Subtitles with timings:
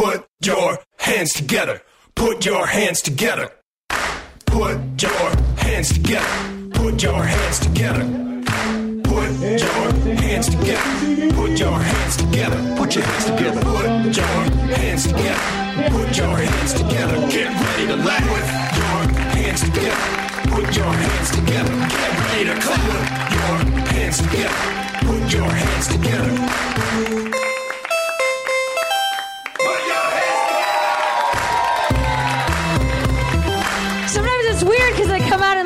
[0.00, 1.82] Put your hands together.
[2.14, 3.50] Put your hands together.
[4.46, 6.70] Put your hands together.
[6.72, 8.04] Put your hands together.
[9.02, 9.72] Put your
[10.22, 11.34] hands together.
[11.34, 12.76] Put your hands together.
[12.76, 13.60] Put your hands together.
[13.60, 14.26] Put your
[14.78, 15.90] hands together.
[15.90, 17.16] Put your hands together.
[17.28, 18.22] Get ready to laugh.
[18.30, 19.00] Put your
[19.34, 19.96] hands together.
[20.54, 21.74] Put your hands together.
[21.90, 22.86] Get ready to clap.
[22.86, 23.56] Put your
[23.90, 24.54] hands together.
[25.08, 27.47] Put your hands together.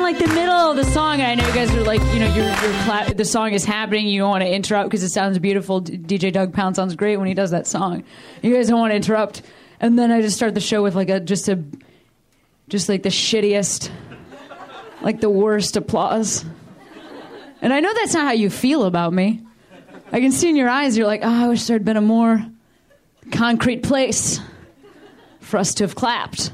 [0.03, 2.31] Like the middle of the song, and I know you guys are like, you know,
[2.35, 4.05] your your cla- the song is happening.
[4.05, 5.79] You don't want to interrupt because it sounds beautiful.
[5.79, 8.03] D- DJ Doug Pound sounds great when he does that song.
[8.41, 9.43] You guys don't want to interrupt,
[9.79, 11.63] and then I just start the show with like a just a
[12.67, 13.91] just like the shittiest,
[15.01, 16.43] like the worst applause.
[17.61, 19.41] And I know that's not how you feel about me.
[20.11, 22.01] I can see in your eyes you're like, oh, I wish there had been a
[22.01, 22.45] more
[23.31, 24.41] concrete place
[25.39, 26.51] for us to have clapped.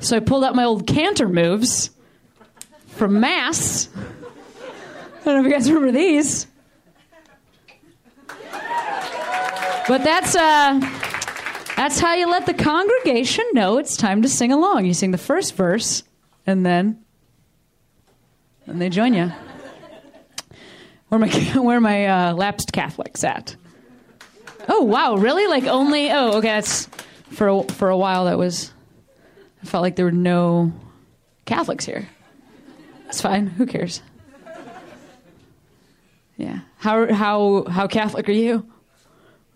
[0.00, 1.90] So I pulled out my old cantor moves
[3.00, 3.88] from Mass.
[3.96, 6.46] I don't know if you guys remember these.
[9.88, 10.78] But that's uh
[11.76, 14.84] that's how you let the congregation know it's time to sing along.
[14.84, 16.02] You sing the first verse
[16.46, 17.02] and then
[18.66, 19.32] and they join you.
[21.08, 23.56] Where my where my uh, lapsed Catholics at?
[24.68, 25.46] Oh wow, really?
[25.46, 26.10] Like only?
[26.10, 26.48] Oh, okay.
[26.48, 26.84] That's
[27.30, 28.26] for a, for a while.
[28.26, 28.74] That was.
[29.62, 30.74] I felt like there were no
[31.46, 32.06] Catholics here.
[33.10, 33.48] It's fine.
[33.48, 34.02] Who cares?
[36.36, 36.60] Yeah.
[36.78, 38.64] How how how Catholic are you?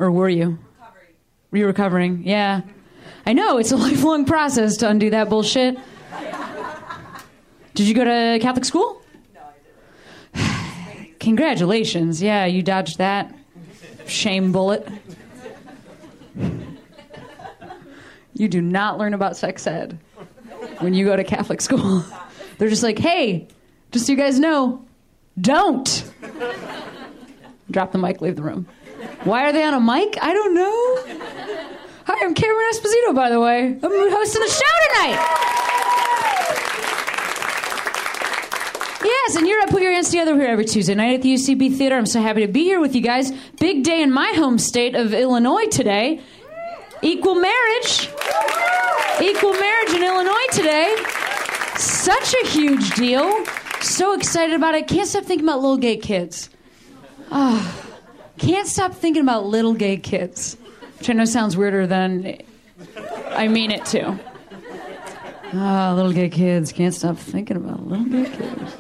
[0.00, 0.58] Or were you?
[1.52, 2.24] Were you recovering?
[2.26, 2.62] Yeah.
[3.24, 5.78] I know it's a lifelong process to undo that bullshit.
[7.74, 9.00] Did you go to Catholic school?
[10.34, 10.42] No.
[11.20, 12.20] Congratulations.
[12.20, 13.32] Yeah, you dodged that
[14.08, 14.88] shame bullet.
[18.34, 19.96] You do not learn about sex ed
[20.80, 22.04] when you go to Catholic school.
[22.58, 23.48] They're just like, hey,
[23.92, 24.84] just so you guys know,
[25.40, 26.10] don't.
[27.70, 28.66] Drop the mic, leave the room.
[29.24, 30.16] Why are they on a mic?
[30.20, 30.98] I don't know.
[32.06, 33.66] Hi, I'm Cameron Esposito, by the way.
[33.66, 35.40] I'm hosting the show tonight.
[39.04, 41.76] Yes, and you're at Put Your Hands Together here every Tuesday night at the UCB
[41.76, 41.96] Theater.
[41.96, 43.32] I'm so happy to be here with you guys.
[43.58, 46.20] Big day in my home state of Illinois today.
[47.02, 48.08] Equal marriage.
[49.20, 50.96] Equal marriage in Illinois today.
[51.76, 53.44] Such a huge deal.
[53.80, 54.86] So excited about it.
[54.86, 56.50] Can't stop thinking about little gay kids.
[57.30, 57.84] Ah,
[58.38, 60.56] can't stop thinking about little gay kids.
[60.98, 62.38] Which I know sounds weirder than
[63.30, 64.18] I mean it to.
[65.52, 66.72] Ah, little gay kids.
[66.72, 68.76] Can't stop thinking about little gay kids.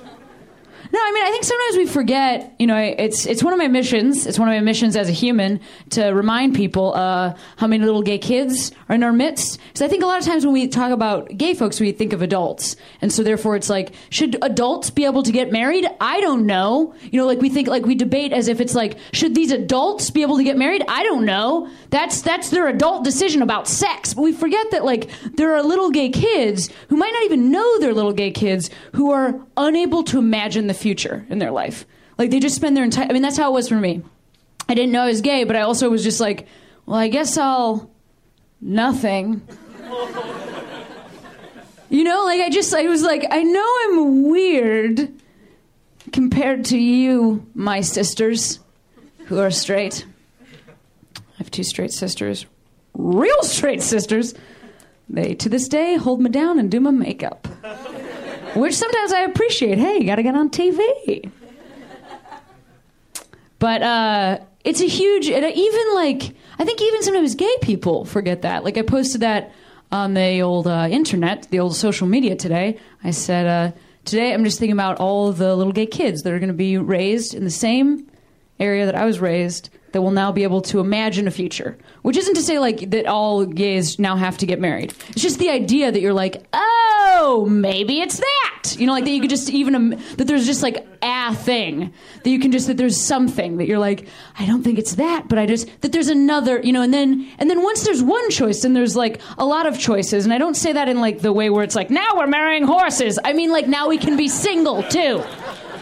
[0.94, 2.54] No, I mean, I think sometimes we forget.
[2.60, 4.28] You know, it's it's one of my missions.
[4.28, 5.58] It's one of my missions as a human
[5.90, 9.58] to remind people uh, how many little gay kids are in our midst.
[9.66, 12.12] Because I think a lot of times when we talk about gay folks, we think
[12.12, 15.84] of adults, and so therefore it's like, should adults be able to get married?
[16.00, 16.94] I don't know.
[17.02, 20.10] You know, like we think, like we debate as if it's like, should these adults
[20.10, 20.84] be able to get married?
[20.86, 21.68] I don't know.
[21.90, 24.14] That's that's their adult decision about sex.
[24.14, 27.80] But we forget that like there are little gay kids who might not even know
[27.80, 31.86] they're little gay kids who are unable to imagine the future in their life.
[32.18, 33.06] Like they just spend their entire.
[33.08, 34.02] I mean, that's how it was for me.
[34.68, 36.46] I didn't know I was gay, but I also was just like,
[36.86, 37.90] well, I guess I'll
[38.60, 39.42] nothing.
[41.90, 45.12] you know, like I just I was like, I know I'm weird
[46.12, 48.60] compared to you, my sisters,
[49.26, 50.06] who are straight.
[51.16, 52.46] I have two straight sisters,
[52.94, 54.34] real straight sisters.
[55.08, 57.48] They to this day hold me down and do my makeup
[58.54, 59.78] which sometimes I appreciate.
[59.78, 61.30] Hey, you got to get on TV.
[63.58, 68.42] But uh, it's a huge, and even like, I think even sometimes gay people forget
[68.42, 68.62] that.
[68.62, 69.52] Like, I posted that
[69.90, 72.78] on the old uh, internet, the old social media today.
[73.02, 76.38] I said, uh, today I'm just thinking about all the little gay kids that are
[76.38, 78.10] going to be raised in the same
[78.60, 81.78] area that I was raised that will now be able to imagine a future.
[82.02, 84.92] Which isn't to say like that all gays now have to get married.
[85.10, 88.76] It's just the idea that you're like, oh, maybe it's that.
[88.76, 91.92] You know, like that you could just even um, that there's just like a thing
[92.24, 95.28] that you can just that there's something that you're like, I don't think it's that,
[95.28, 96.60] but I just that there's another.
[96.60, 99.66] You know, and then and then once there's one choice, then there's like a lot
[99.66, 100.24] of choices.
[100.24, 102.64] And I don't say that in like the way where it's like now we're marrying
[102.64, 103.16] horses.
[103.24, 105.22] I mean like now we can be single too.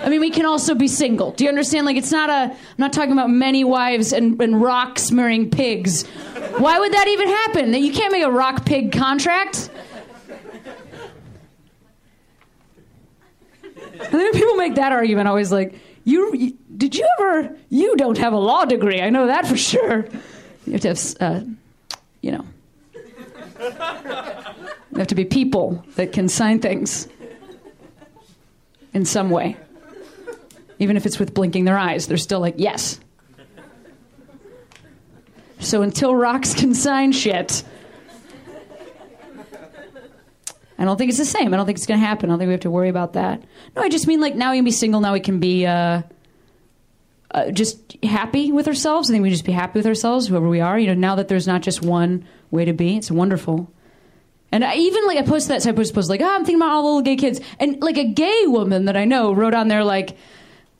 [0.02, 1.31] I mean, we can also be single.
[1.32, 1.87] Do you understand?
[1.87, 2.52] Like, it's not a.
[2.52, 6.06] I'm not talking about many wives and, and rocks marrying pigs.
[6.58, 7.70] Why would that even happen?
[7.70, 9.70] That you can't make a rock pig contract.
[13.84, 15.75] And then people make that argument, always like,
[16.05, 17.56] you, you did you ever?
[17.69, 19.00] You don't have a law degree.
[19.00, 20.06] I know that for sure.
[20.66, 21.40] You have to have uh,
[22.20, 22.44] you know.
[24.90, 27.08] They have to be people that can sign things
[28.93, 29.56] in some way.
[30.78, 32.98] Even if it's with blinking their eyes, they're still like, yes.
[35.60, 37.62] So until rocks can sign shit,
[40.78, 41.54] I don't think it's the same.
[41.54, 42.28] I don't think it's going to happen.
[42.28, 43.44] I don't think we have to worry about that.
[43.76, 45.00] No, I just mean like now we can be single.
[45.00, 46.02] Now we can be uh,
[47.30, 49.08] uh, just happy with ourselves.
[49.08, 50.76] I think we just be happy with ourselves, whoever we are.
[50.76, 53.72] You know, now that there's not just one way to be, it's wonderful.
[54.50, 56.56] And I even like I posted that, so I posted, posted like, oh, I'm thinking
[56.56, 59.54] about all the little gay kids, and like a gay woman that I know wrote
[59.54, 60.16] on there like,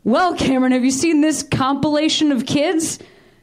[0.05, 2.99] well, Cameron, have you seen this compilation of kids?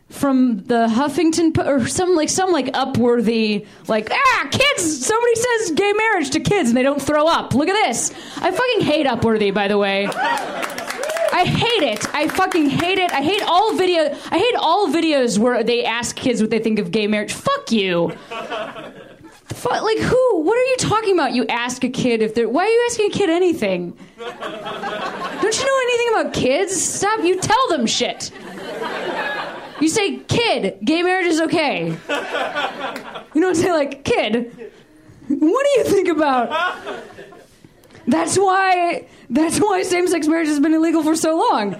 [0.09, 5.71] from the Huffington Po- or some like some like upworthy like ah kids somebody says
[5.75, 7.53] gay marriage to kids and they don't throw up.
[7.53, 8.11] Look at this.
[8.37, 10.07] I fucking hate Upworthy by the way.
[10.07, 12.13] I hate it.
[12.13, 13.11] I fucking hate it.
[13.11, 14.17] I hate all video.
[14.31, 17.33] I hate all videos where they ask kids what they think of gay marriage.
[17.33, 18.09] Fuck you.
[19.45, 20.39] Fu- like who?
[20.41, 21.33] What are you talking about?
[21.33, 22.49] You ask a kid if they're.
[22.49, 23.97] Why are you asking a kid anything?
[25.49, 26.79] Don't you know anything about kids?
[26.79, 27.23] Stop.
[27.23, 28.29] You tell them shit.
[29.81, 31.97] You say, kid, gay marriage is okay.
[33.33, 34.53] You don't say, like, kid,
[35.27, 36.51] what do you think about?
[38.05, 39.07] That's why.
[39.31, 41.77] That's why same-sex marriage has been illegal for so long.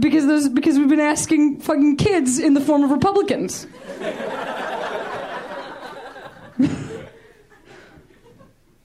[0.00, 3.66] Because those because we've been asking fucking kids in the form of Republicans.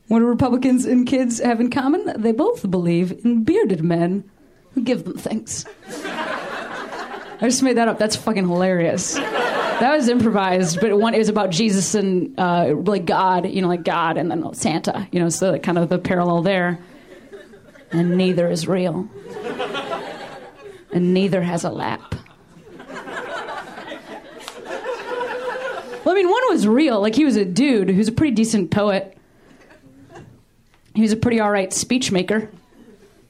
[0.07, 2.21] What do Republicans and kids have in common?
[2.21, 4.29] They both believe in bearded men
[4.73, 5.65] who give them things.
[7.39, 7.99] I just made that up.
[7.99, 9.15] That's fucking hilarious.
[9.15, 13.67] That was improvised, but one it was about Jesus and uh, like God, you know,
[13.67, 16.79] like God, and then Santa, you know, so like kind of the parallel there.
[17.91, 19.07] And neither is real,
[20.91, 22.15] and neither has a lap.
[26.03, 26.99] Well, I mean, one was real.
[27.01, 29.17] Like he was a dude who's a pretty decent poet.
[30.97, 32.49] He was a pretty all right speechmaker.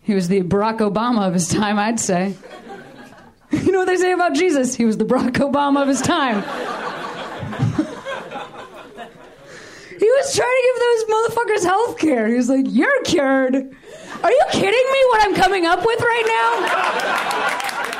[0.02, 2.34] He was the Barack Obama of his time, I'd say.
[3.52, 4.76] You know what they say about Jesus?
[4.76, 6.36] He was the Barack Obama of his time.
[10.00, 12.28] he was trying to give those motherfuckers health care.
[12.28, 13.56] He was like, You're cured.
[13.56, 16.26] Are you kidding me what I'm coming up with right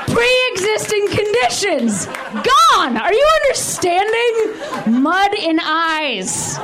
[0.06, 0.14] now?
[0.14, 2.06] Pre existing conditions.
[2.06, 2.96] Gone.
[2.96, 5.02] Are you understanding?
[5.02, 6.58] Mud in eyes.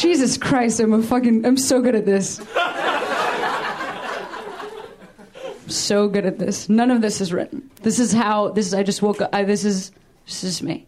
[0.00, 2.40] Jesus Christ, I'm a fucking, I'm so good at this.
[5.66, 6.70] so good at this.
[6.70, 7.70] None of this is written.
[7.82, 8.72] This is how this is.
[8.72, 9.28] I just woke up.
[9.34, 9.92] I, this is
[10.24, 10.86] this is me.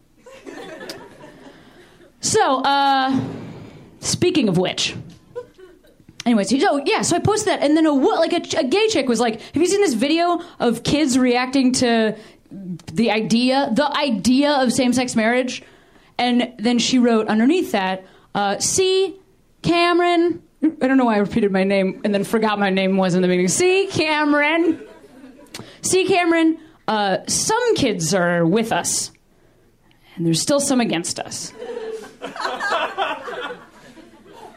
[2.23, 3.20] So, uh,
[4.00, 4.97] speaking of which,
[6.25, 8.88] anyways, so yeah, so I posted that, and then a wo- like a, a gay
[8.88, 12.17] chick was like, "Have you seen this video of kids reacting to
[12.50, 15.62] the idea, the idea of same-sex marriage?"
[16.17, 19.17] And then she wrote underneath that, uh, "See,
[19.62, 23.17] Cameron." I don't know why I repeated my name and then forgot my name was
[23.17, 23.49] in the beginning.
[23.49, 24.81] See, Cameron.
[25.81, 26.58] See, Cameron.
[26.87, 29.11] Uh, some kids are with us,
[30.17, 31.52] and there's still some against us.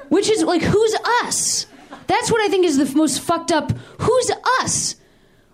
[0.09, 1.65] Which is like, who's us?
[2.07, 3.71] That's what I think is the most fucked up.
[3.99, 4.31] Who's
[4.61, 4.95] us?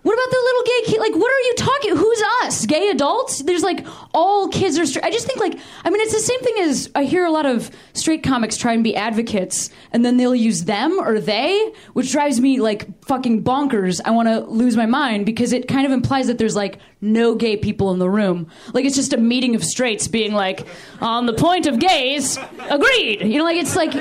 [0.04, 1.00] What about the little gay kid?
[1.00, 1.96] Like, what are you talking?
[1.96, 2.66] Who's us?
[2.66, 3.44] Gay adults?
[3.44, 5.06] There's like all kids are straight.
[5.06, 7.46] I just think like, I mean, it's the same thing as I hear a lot
[7.46, 12.12] of straight comics try and be advocates, and then they'll use them or they, which
[12.12, 14.02] drives me like fucking bonkers.
[14.04, 17.36] I want to lose my mind because it kind of implies that there's like no
[17.36, 18.48] gay people in the room.
[18.74, 20.66] Like it's just a meeting of straights being like,
[21.00, 22.40] on the point of gays,
[22.70, 23.22] agreed.
[23.22, 23.94] You know, like it's like.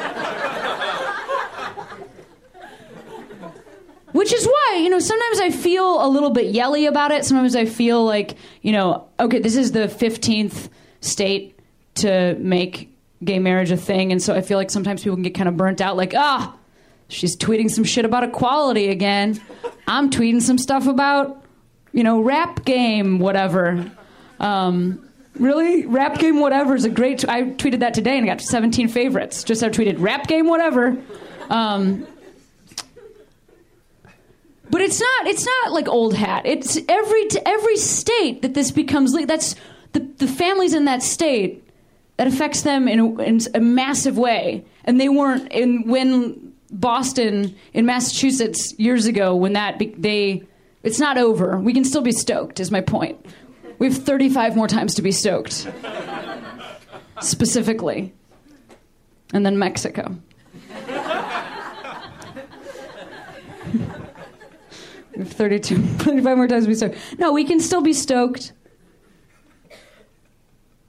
[4.20, 7.24] Which is why, you know, sometimes I feel a little bit yelly about it.
[7.24, 10.68] Sometimes I feel like, you know, okay, this is the 15th
[11.00, 11.58] state
[11.94, 14.12] to make gay marriage a thing.
[14.12, 16.54] And so I feel like sometimes people can get kind of burnt out, like, ah,
[17.08, 19.40] she's tweeting some shit about equality again.
[19.86, 21.42] I'm tweeting some stuff about,
[21.94, 23.90] you know, rap game, whatever.
[24.38, 25.86] Um, really?
[25.86, 27.20] Rap game, whatever is a great.
[27.20, 29.44] T- I tweeted that today and I got 17 favorites.
[29.44, 30.98] Just I tweeted rap game, whatever.
[31.48, 32.06] Um,
[34.70, 35.26] but it's not.
[35.26, 36.46] It's not like old hat.
[36.46, 39.12] It's every every state that this becomes.
[39.26, 39.56] That's
[39.92, 41.64] the the families in that state
[42.16, 44.64] that affects them in a, in a massive way.
[44.84, 50.44] And they weren't in when Boston in Massachusetts years ago when that be, they.
[50.82, 51.58] It's not over.
[51.58, 52.60] We can still be stoked.
[52.60, 53.24] Is my point.
[53.78, 55.66] We have 35 more times to be stoked.
[57.20, 58.12] Specifically.
[59.32, 60.16] And then Mexico.
[60.86, 60.92] We
[63.72, 66.96] have 32, 35 more times be stoked.
[67.18, 68.52] No, we can still be stoked.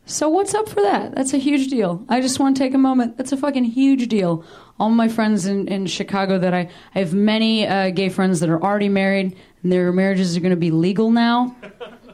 [0.06, 1.16] So what's up for that?
[1.16, 2.04] That's a huge deal.
[2.10, 3.18] I just want to take a moment.
[3.18, 4.44] That's a fucking huge deal.
[4.78, 8.50] All my friends in, in Chicago that I, I have many uh, gay friends that
[8.50, 11.56] are already married, and their marriages are going to be legal now,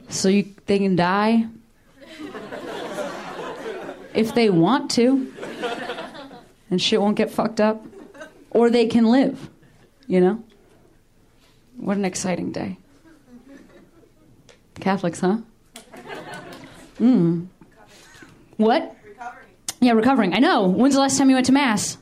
[0.09, 1.47] so you, they can die
[4.13, 5.33] if they want to,
[6.69, 7.83] and shit won't get fucked up,
[8.51, 9.49] or they can live.
[10.07, 10.43] You know.
[11.77, 12.77] What an exciting day.
[14.79, 15.37] Catholics, huh?
[16.99, 17.47] Mm.
[18.57, 18.95] What?
[19.05, 19.47] Recovering.
[19.79, 20.33] Yeah, recovering.
[20.33, 20.67] I know.
[20.67, 21.97] When's the last time you went to mass?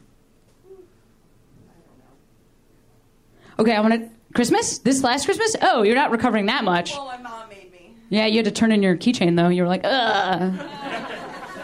[3.60, 4.10] Okay, I want to.
[4.34, 4.80] Christmas?
[4.80, 5.56] This last Christmas?
[5.62, 6.92] Oh, you're not recovering that much.
[6.94, 7.94] Well, my mom made me.
[8.10, 9.48] Yeah, you had to turn in your keychain though.
[9.50, 10.54] You were like, ugh.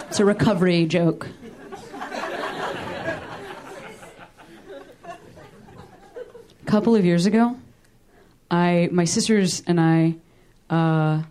[0.08, 1.28] It's a recovery joke.
[5.06, 7.58] A couple of years ago,
[8.52, 10.16] I, my sisters and I,
[10.70, 11.24] uh,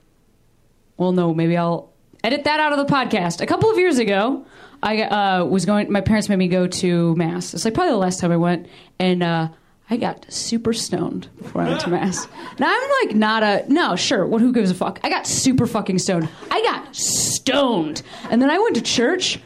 [0.97, 1.93] well, no, maybe I'll
[2.25, 3.43] edit that out of the podcast.
[3.43, 4.47] A couple of years ago,
[4.83, 5.93] I uh, was going.
[5.93, 7.53] My parents made me go to mass.
[7.53, 8.67] It's like probably the last time I went,
[8.99, 9.49] and uh,
[9.91, 12.27] I got super stoned before I went to mass.
[12.59, 14.27] Now I'm like not a no, sure.
[14.27, 14.41] What?
[14.41, 14.99] Who gives a fuck?
[15.05, 16.29] I got super fucking stoned.
[16.51, 19.39] I got stoned, and then I went to church.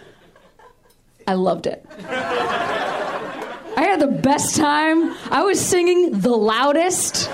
[1.26, 1.84] I loved it.
[3.76, 5.14] I had the best time.
[5.30, 7.28] I was singing the loudest.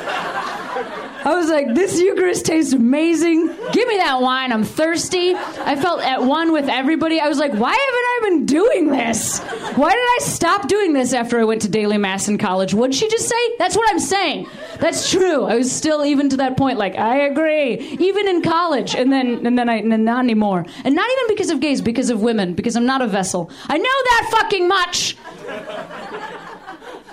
[1.22, 3.46] I was like, this Eucharist tastes amazing.
[3.72, 4.52] Give me that wine.
[4.52, 5.34] I'm thirsty.
[5.34, 7.20] I felt at one with everybody.
[7.20, 9.38] I was like, why haven't I been doing this?
[9.76, 12.72] Why did I stop doing this after I went to daily mass in college?
[12.72, 13.56] What'd she just say?
[13.58, 14.48] That's what I'm saying.
[14.78, 15.44] That's true.
[15.44, 17.74] I was still even to that point, like, I agree.
[17.74, 18.94] Even in college.
[18.94, 20.64] And then and then I and not anymore.
[20.84, 23.50] And not even because of gays, because of women, because I'm not a vessel.
[23.68, 25.16] I know that fucking much.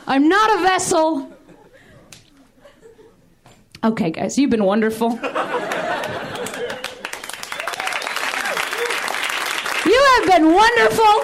[0.07, 1.36] I'm not a vessel.
[3.87, 5.11] Okay, guys, you've been wonderful.
[5.11, 5.17] You
[10.03, 11.23] have been wonderful.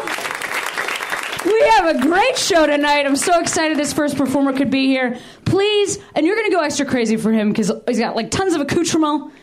[1.44, 3.06] We have a great show tonight.
[3.06, 5.20] I'm so excited this first performer could be here.
[5.44, 8.54] Please, and you're going to go extra crazy for him because he's got like tons
[8.54, 9.34] of accoutrement.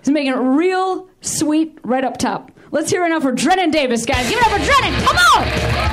[0.00, 2.50] He's making it real sweet right up top.
[2.72, 4.28] Let's hear it now for Drennan Davis, guys.
[4.28, 5.00] Give it up for Drennan.
[5.04, 5.85] Come on.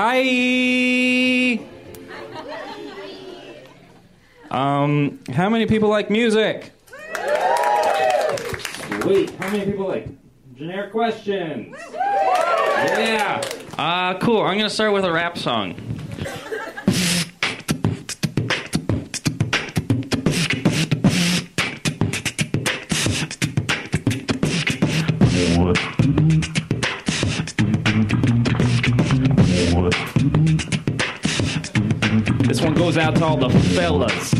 [0.00, 1.58] Hi.
[4.48, 6.70] Um, how many people like music?
[9.02, 9.30] Sweet.
[9.30, 10.06] How many people like
[10.54, 11.74] generic questions?
[11.96, 13.42] Yeah.
[13.76, 14.42] Uh, cool.
[14.42, 15.74] I'm gonna start with a rap song.
[32.88, 34.32] Goes out to all the fellas.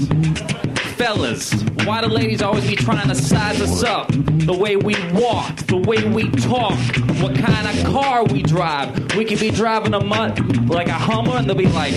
[0.97, 1.53] Fellas,
[1.85, 4.09] why do ladies always be trying to size us up?
[4.09, 6.79] The way we walk, the way we talk,
[7.21, 9.15] what kind of car we drive.
[9.17, 11.93] We could be driving a mutt like a Hummer and they'll be like,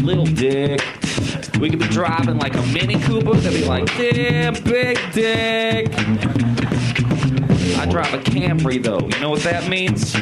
[0.00, 0.80] little dick.
[1.60, 5.92] We could be driving like a Mini Cooper, they'll be like, damn, big dick.
[7.76, 9.00] I drive a Camry though.
[9.00, 10.16] You know what that means?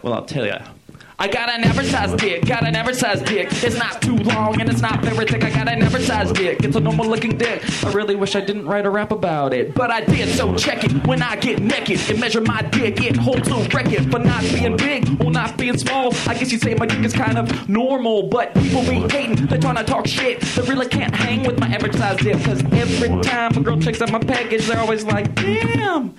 [0.00, 0.77] Well, I'll tell you.
[1.20, 3.48] I got an oversized dick, got an oversized dick.
[3.64, 5.42] It's not too long and it's not very thick.
[5.42, 7.64] I got an oversized dick, it's a normal looking dick.
[7.84, 10.28] I really wish I didn't write a rap about it, but I did.
[10.36, 13.02] So check it when I get naked and measure my dick.
[13.02, 16.14] It holds a record for not being big or not being small.
[16.28, 19.46] I guess you'd say my dick is kind of normal, but people be hating.
[19.46, 20.40] They're trying to talk shit.
[20.40, 24.12] They really can't hang with my oversized dick, cause every time a girl checks out
[24.12, 26.14] my package, they're always like, damn.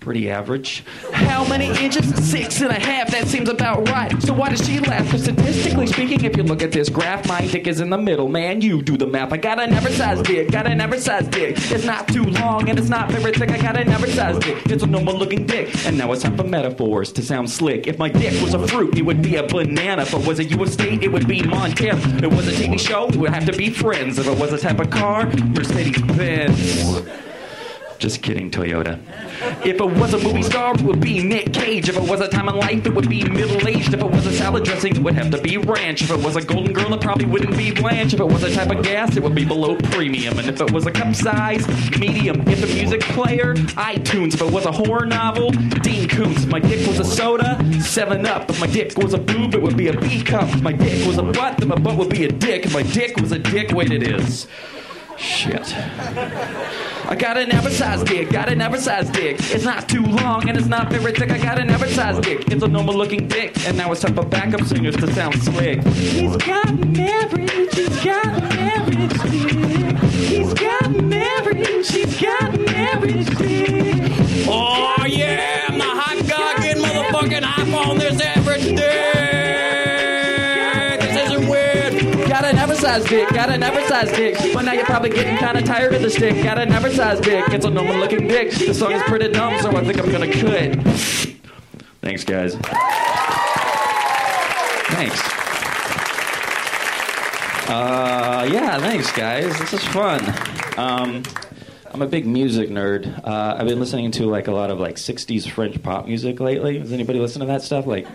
[0.00, 0.84] Pretty average.
[1.12, 2.06] How many inches?
[2.30, 3.10] Six and a half.
[3.10, 4.22] That seems about right.
[4.22, 5.04] So why does she laugh?
[5.04, 8.28] Because statistically speaking, if you look at this graph, my dick is in the middle.
[8.28, 9.32] Man, you do the math.
[9.32, 10.52] I got an oversized dick.
[10.52, 11.56] Got an oversized dick.
[11.72, 13.50] It's not too long and it's not very thick.
[13.50, 14.64] I got an oversized dick.
[14.66, 15.74] It's a normal looking dick.
[15.84, 17.88] And now it's time for metaphors to sound slick.
[17.88, 20.02] If my dick was a fruit, it would be a banana.
[20.02, 20.74] If it was a U.S.
[20.74, 21.98] state, it would be Montana.
[21.98, 24.18] If it was a TV show, it would have to be Friends.
[24.18, 27.27] If it was a type of car, Mercedes Benz.
[27.98, 29.00] Just kidding, Toyota.
[29.66, 31.88] If it was a movie star, it would be Nick Cage.
[31.88, 33.92] If it was a time in life, it would be middle aged.
[33.92, 36.02] If it was a salad dressing, it would have to be ranch.
[36.02, 38.14] If it was a golden girl, it probably wouldn't be Blanche.
[38.14, 40.38] If it was a type of gas, it would be below premium.
[40.38, 41.66] And if it was a cup size,
[41.98, 42.46] medium.
[42.46, 44.34] If a music player, iTunes.
[44.34, 46.44] If it was a horror novel, Dean Koontz.
[46.44, 48.48] If my dick was a soda, 7 Up.
[48.48, 50.48] If my dick was a boob, it would be a B cup.
[50.50, 52.64] If my dick was a butt, then my butt would be a dick.
[52.64, 54.46] If my dick was a dick, wait, it is.
[55.16, 55.74] Shit.
[57.10, 59.38] I got an advertised dick, got an advertised dick.
[59.40, 61.30] It's not too long and it's not very thick.
[61.30, 62.46] I got an advertised dick.
[62.48, 63.56] It's a normal looking dick.
[63.66, 65.82] And now it's time for backup singers to sound slick.
[65.84, 69.96] He's got married, she's got married dick.
[70.02, 74.12] He's got married, she's got married dick.
[74.46, 74.87] Oh
[82.88, 84.38] Dick, got an oversized dick.
[84.54, 86.42] But now you're probably getting kinda tired of the stick.
[86.42, 88.50] Got an oversized dick, it's a normal looking dick.
[88.50, 90.74] The song is pretty dumb, so I think I'm gonna quit.
[92.00, 92.54] Thanks, guys.
[94.94, 95.20] Thanks.
[97.68, 99.58] Uh, yeah, thanks, guys.
[99.58, 100.22] This is fun.
[100.78, 101.22] Um,
[101.92, 103.22] I'm a big music nerd.
[103.22, 106.78] Uh, I've been listening to like a lot of like '60s French pop music lately.
[106.78, 107.86] Does anybody listen to that stuff?
[107.86, 108.06] Like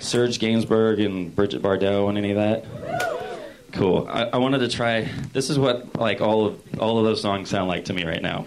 [0.00, 3.35] Serge Gainsbourg and Bridget Bardot and any of that?
[3.76, 4.08] Cool.
[4.08, 5.02] I, I wanted to try.
[5.32, 8.22] This is what like all of all of those songs sound like to me right
[8.22, 8.46] now.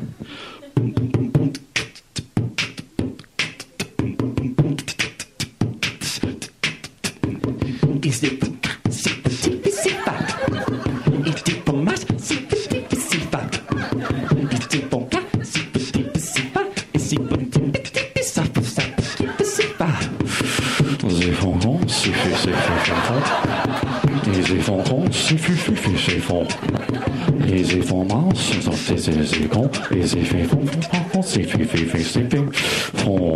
[24.59, 26.45] effondrons, sifufufu, c'est fond.
[27.47, 29.69] Les effondrements, c'est sont c'est c'est con.
[29.89, 30.65] Les effets font,
[31.11, 32.45] font, c'est fufufu, c'est fait.
[32.97, 33.35] Fond.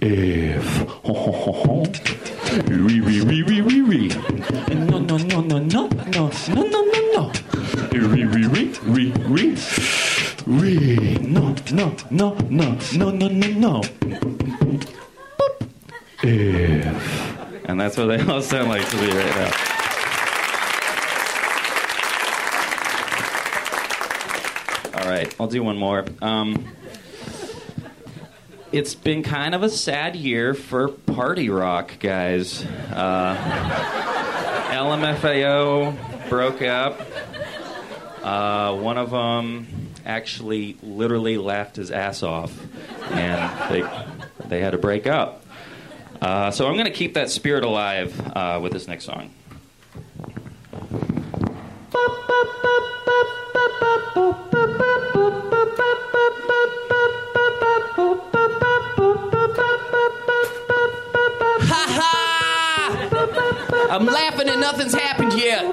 [0.00, 0.50] Et.
[2.70, 4.08] Oui, oui, oui, oui, oui, oui.
[4.90, 7.30] Non, non, non, non, non, non, non, non, non, non.
[7.92, 9.54] Oui, oui, oui, oui, oui.
[10.46, 10.98] Oui,
[11.28, 13.80] non, non, non, non, non, non, non, non.
[16.24, 16.80] Et...
[17.68, 19.52] And that's what they all sound like to me right now.
[24.94, 26.04] All right, I'll do one more.
[26.20, 26.66] Um,
[28.72, 32.64] it's been kind of a sad year for party rock, guys.
[32.92, 33.36] Uh,
[34.70, 37.00] LMFAO broke up.
[38.22, 39.66] Uh, one of them
[40.04, 42.58] actually literally laughed his ass off,
[43.10, 43.82] and they
[44.48, 45.44] they had to break up.
[46.20, 49.30] Uh, so I'm going to keep that spirit alive uh, with this next song.
[63.90, 65.64] I'm laughing and nothing's happened yet.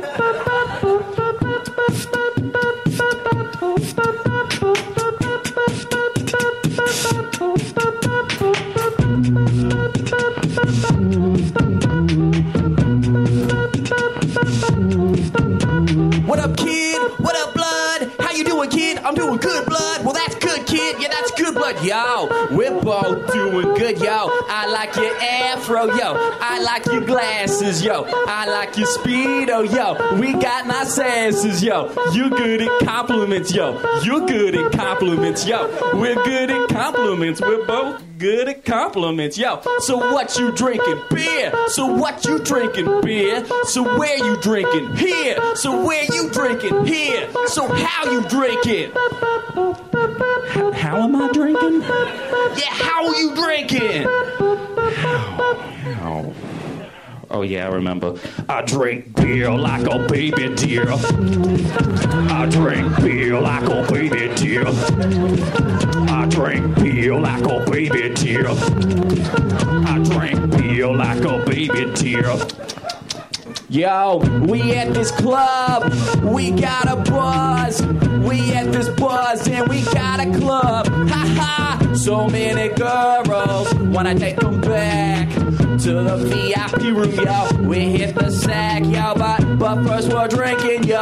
[21.75, 21.85] Good.
[21.85, 24.29] Yo, we're both doing good, yo.
[24.49, 26.15] I like your afro, yo.
[26.41, 28.05] I like your glasses, yo.
[28.27, 30.19] I like your speedo, yo.
[30.19, 31.91] We got nice asses, yo.
[32.13, 33.79] You're good at compliments, yo.
[34.03, 35.67] You're good at compliments, yo.
[35.93, 37.41] We're good at compliments.
[37.41, 39.61] We're both good at compliments, yo.
[39.79, 41.01] So what you drinking?
[41.09, 41.51] Beer.
[41.67, 43.01] So what you drinking?
[43.01, 43.45] Beer.
[43.65, 44.95] So where you drinking?
[44.95, 45.55] Here.
[45.55, 46.85] So where you drinking?
[46.85, 47.29] Here.
[47.47, 48.91] So how you drinking?
[50.95, 51.81] How am I drinking?
[51.81, 54.03] Yeah, how are you drinking?
[55.95, 56.33] How?
[57.29, 58.15] Oh yeah, I remember.
[58.47, 60.85] I drink beer like a baby deer.
[60.87, 64.63] I drink beer like a baby deer.
[66.07, 68.45] I drink beer like a baby deer.
[68.47, 72.23] I drink beer like a baby deer.
[73.67, 75.91] Yo, we at this club,
[76.23, 77.81] we got a buzz.
[78.27, 80.87] We at this buzz and we got a club.
[80.87, 81.84] Ha ha!
[81.95, 87.67] So many girls wanna take them back to the VIP room, yo.
[87.67, 90.99] We hit the sack, yo, but but first we're drinking, yo.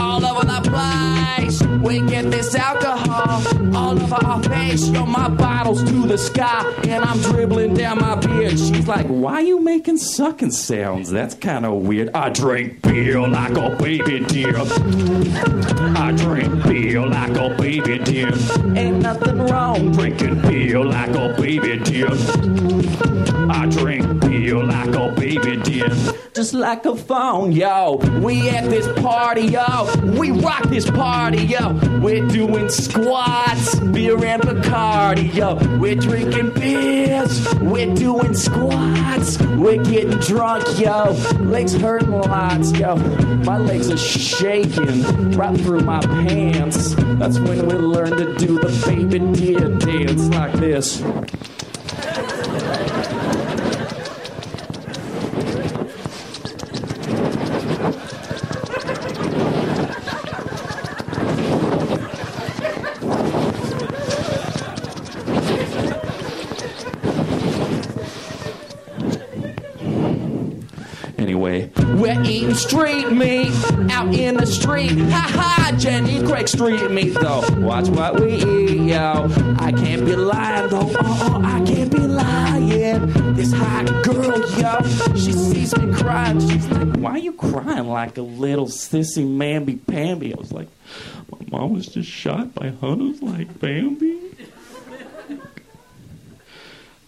[0.00, 3.42] All over the place, we get this alcohol
[3.76, 5.06] all over our face, yo.
[5.06, 8.52] My bottles to the sky, and I'm dribbling down my beard.
[8.52, 11.10] She's like, "Why you making sucking sounds?
[11.10, 14.56] That's kind of weird." I drink beer like a baby deer.
[15.96, 18.32] I drink beer like a baby deer.
[18.76, 22.08] Ain't nothing wrong drinking beer like a baby deer.
[23.50, 25.92] I drink beer like a baby did.
[26.34, 27.96] Just like a phone, yo.
[28.22, 29.64] We at this party, yo.
[30.18, 31.72] We rock this party, yo.
[32.00, 35.54] We're doing squats, beer and Bacardi, yo.
[35.78, 39.40] We're drinking beers, we're doing squats.
[39.42, 41.12] We're getting drunk, yo.
[41.40, 42.96] Legs hurting lots, yo.
[43.44, 46.94] My legs are shaking right through my pants.
[47.18, 51.02] That's when we learn to do the baby deer dance like this.
[71.18, 73.52] Anyway, we're eating street meat
[73.90, 74.98] out in the street.
[74.98, 77.42] Ha ha, Jenny Craig street meat though.
[77.58, 79.28] Watch what we eat, yo.
[79.58, 80.80] I can't be lying though.
[80.80, 83.34] Oh, oh, I can't be lying.
[83.34, 86.40] This hot girl, yo, she sees me crying.
[86.40, 90.68] She's like, "Why are you crying like a little sissy mamby pamby?" I was like,
[91.30, 94.18] "My mom was just shot by hunters like Bambi."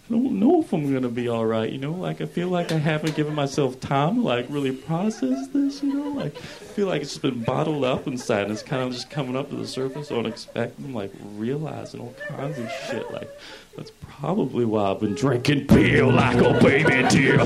[0.11, 1.71] don't know if I'm gonna be all right.
[1.71, 5.47] You know, like I feel like I haven't given myself time to like really process
[5.47, 5.81] this.
[5.81, 8.83] You know, like I feel like it's just been bottled up inside, and it's kind
[8.83, 10.85] of just coming up to the surface unexpected.
[10.85, 13.09] I'm like realizing all kinds of shit.
[13.11, 13.29] Like
[13.75, 17.37] that's probably why I've been drinking beer like a baby deer.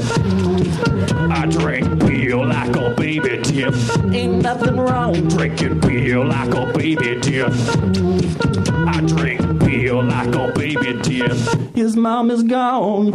[1.29, 3.71] I drink beer like a baby deer.
[4.13, 7.47] Ain't nothing wrong drinking beer like a baby deer.
[7.49, 11.33] I drink beer like a baby deer.
[11.73, 13.11] His mom is gone.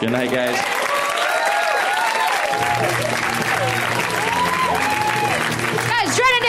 [0.00, 0.76] Good night, guys.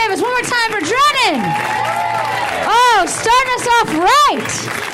[0.08, 1.42] Davis, one more time for Drennan.
[2.70, 4.87] Oh, starting us off right.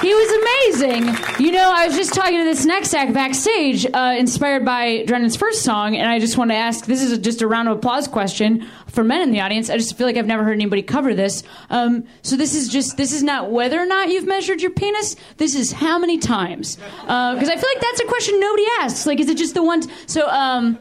[0.00, 0.30] He was
[0.78, 1.44] amazing.
[1.44, 5.36] You know, I was just talking to this next act backstage, uh, inspired by Drennan's
[5.36, 8.08] first song, and I just want to ask this is just a round of applause
[8.08, 9.68] question for men in the audience.
[9.68, 11.42] I just feel like I've never heard anybody cover this.
[11.68, 15.16] Um, so this is just, this is not whether or not you've measured your penis,
[15.36, 16.76] this is how many times.
[16.76, 19.04] Because I feel like that's a question nobody asks.
[19.04, 19.82] Like, is it just the one?
[19.82, 20.78] T- so, um,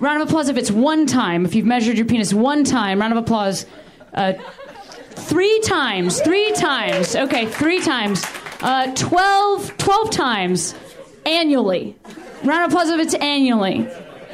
[0.00, 3.00] round of applause if it's one time, if you've measured your penis one time.
[3.00, 3.64] Round of applause.
[4.12, 4.34] Uh,
[5.12, 6.20] Three times.
[6.22, 7.14] Three times.
[7.14, 8.24] Okay, three times.
[8.62, 10.74] Uh, 12, 12 times
[11.24, 11.96] annually.
[12.44, 13.88] Round of applause if it's annually.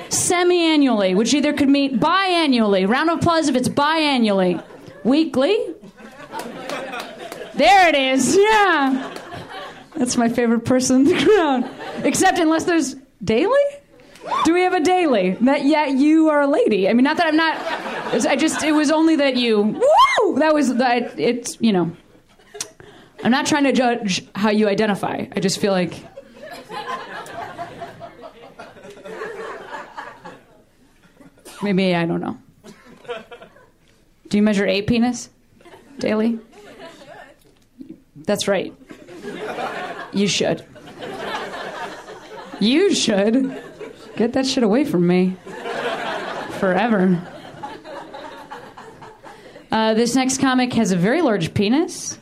[0.09, 2.89] Semi annually, which either could mean biannually.
[2.89, 4.63] Round of applause if it's biannually.
[5.05, 5.75] Weekly.
[7.55, 8.37] There it is.
[8.37, 9.15] Yeah.
[9.95, 12.05] That's my favorite person in the crowd.
[12.05, 13.59] Except unless there's daily?
[14.45, 15.37] Do we have a daily?
[15.41, 16.89] That yeah, you are a lady.
[16.89, 17.57] I mean, not that I'm not.
[18.27, 19.63] I just it was only that you.
[19.63, 20.39] Woo!
[20.39, 21.19] That was that.
[21.19, 21.97] It's you know.
[23.25, 25.27] I'm not trying to judge how you identify.
[25.35, 25.95] I just feel like.
[31.63, 32.39] Maybe I don't know.
[34.29, 35.31] Do you measure a penis
[35.99, 36.39] daily?
[38.17, 38.75] That's right.
[40.13, 40.65] You should.
[42.61, 43.63] You should.
[44.17, 45.37] Get that shit away from me.
[46.59, 47.23] Forever.
[49.71, 52.19] Uh, this next comic has a very large penis.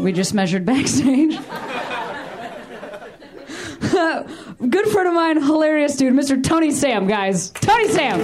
[0.00, 1.36] We just measured backstage.
[4.70, 6.42] Good friend of mine, hilarious dude, Mr.
[6.42, 7.50] Tony Sam, guys.
[7.50, 8.20] Tony Sam.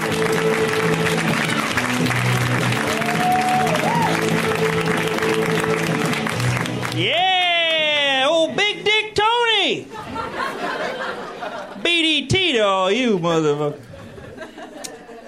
[6.96, 9.84] Yeah, old Big Dick Tony.
[11.82, 13.78] BDT to all you motherfucker.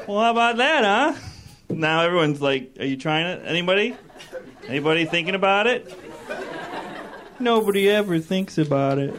[0.07, 1.21] Well, how about that, huh?
[1.69, 3.43] Now everyone's like, "Are you trying it?
[3.45, 3.95] Anybody?
[4.67, 5.93] Anybody thinking about it?"
[7.41, 9.15] Nobody ever thinks about it.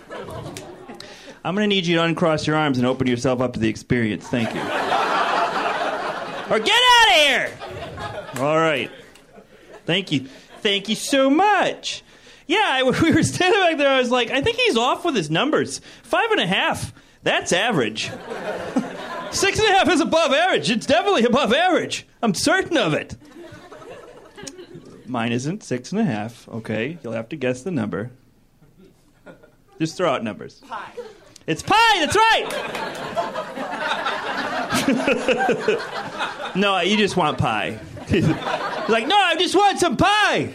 [1.43, 4.27] I'm gonna need you to uncross your arms and open yourself up to the experience.
[4.27, 4.59] Thank you.
[4.61, 7.51] or get out of here.
[8.39, 8.91] All right.
[9.85, 10.27] Thank you.
[10.61, 12.03] Thank you so much.
[12.45, 13.89] Yeah, I, we were standing back there.
[13.89, 15.79] I was like, I think he's off with his numbers.
[16.03, 16.93] Five and a half.
[17.23, 18.09] That's average.
[19.31, 20.69] Six and a half is above average.
[20.71, 22.07] It's definitely above average.
[22.21, 23.15] I'm certain of it.
[25.09, 26.47] Mine isn't six and a half.
[26.47, 28.11] Okay, you'll have to guess the number.
[29.79, 30.61] Just throw out numbers.
[30.67, 30.91] Pi.
[31.47, 31.75] It's pi.
[31.99, 32.45] That's right.
[36.55, 37.79] no, you just want pie.
[38.89, 40.53] like, no, I just want some pie.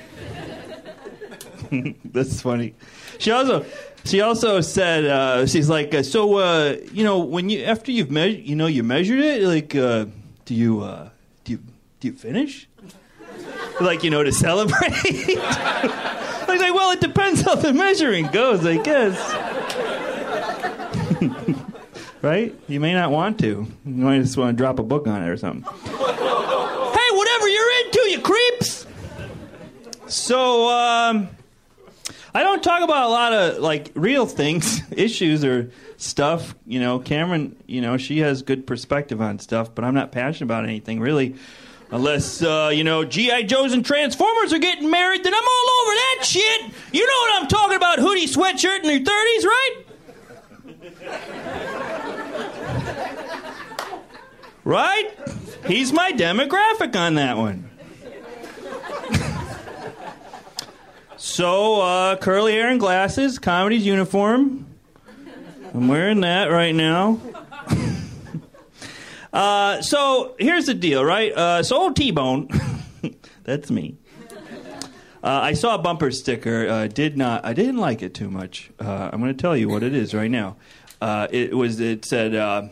[2.05, 2.75] That's funny.
[3.19, 3.65] She also,
[4.05, 8.11] she also said, uh, she's like, uh, so, uh, you know, when you after you've
[8.11, 10.07] measured, you know, you measured it, like, uh,
[10.45, 11.09] do you, uh,
[11.43, 11.59] do you,
[11.99, 12.69] do you finish?
[13.81, 14.93] Like, you know, to celebrate.
[14.93, 19.19] I was like, well, it depends how the measuring goes, I guess.
[22.23, 22.55] right?
[22.69, 23.47] You may not want to.
[23.47, 25.63] You might just want to drop a book on it or something.
[25.73, 28.87] hey, whatever you're into, you creeps.
[30.07, 31.29] So, um,
[32.37, 36.55] I don't talk about a lot of like real things, issues or stuff.
[36.67, 40.47] You know, Cameron, you know, she has good perspective on stuff, but I'm not passionate
[40.47, 41.37] about anything really.
[41.95, 43.45] Unless, uh, you know, G.I.
[43.45, 46.63] Joes and Transformers are getting married, then I'm all over that shit.
[46.91, 49.85] You know what I'm talking about, hoodie sweatshirt in your 30s, right?
[54.65, 55.09] right?
[55.69, 57.71] He's my demographic on that one.
[61.17, 64.67] so, uh, curly hair and glasses, comedy's uniform.
[65.73, 67.21] I'm wearing that right now.
[69.35, 71.33] Uh, so, here's the deal, right?
[71.33, 72.49] Uh, so, old T Bone,
[73.45, 73.99] that's me.
[75.25, 76.69] Uh, I saw a bumper sticker.
[76.69, 77.47] Uh, did not.
[77.47, 78.71] I didn't like it too much.
[78.79, 80.57] Uh, I'm going to tell you what it is right now.
[81.01, 81.81] Uh, it was.
[81.81, 82.69] It said, uh,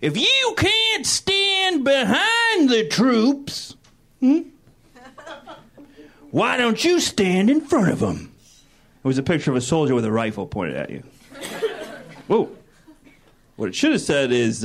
[0.00, 3.74] "If you can't stand behind the troops,
[4.20, 4.42] hmm,
[6.30, 8.32] why don't you stand in front of them?"
[9.02, 11.02] It was a picture of a soldier with a rifle pointed at you.
[12.28, 12.50] Whoa.
[13.56, 14.64] What it should have said is,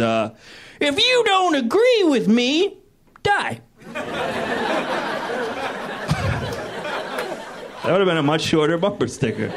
[0.80, 2.78] "If you don't agree with me,
[3.24, 3.62] die."
[7.84, 9.52] That would have been a much shorter bumper sticker.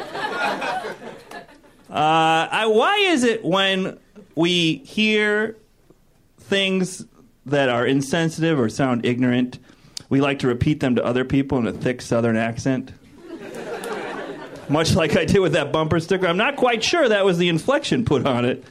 [1.89, 3.99] Uh, I, why is it when
[4.35, 5.57] we hear
[6.39, 7.05] things
[7.45, 9.59] that are insensitive or sound ignorant,
[10.09, 12.91] we like to repeat them to other people in a thick southern accent?
[14.69, 16.25] Much like I did with that bumper sticker.
[16.25, 18.63] I'm not quite sure that was the inflection put on it,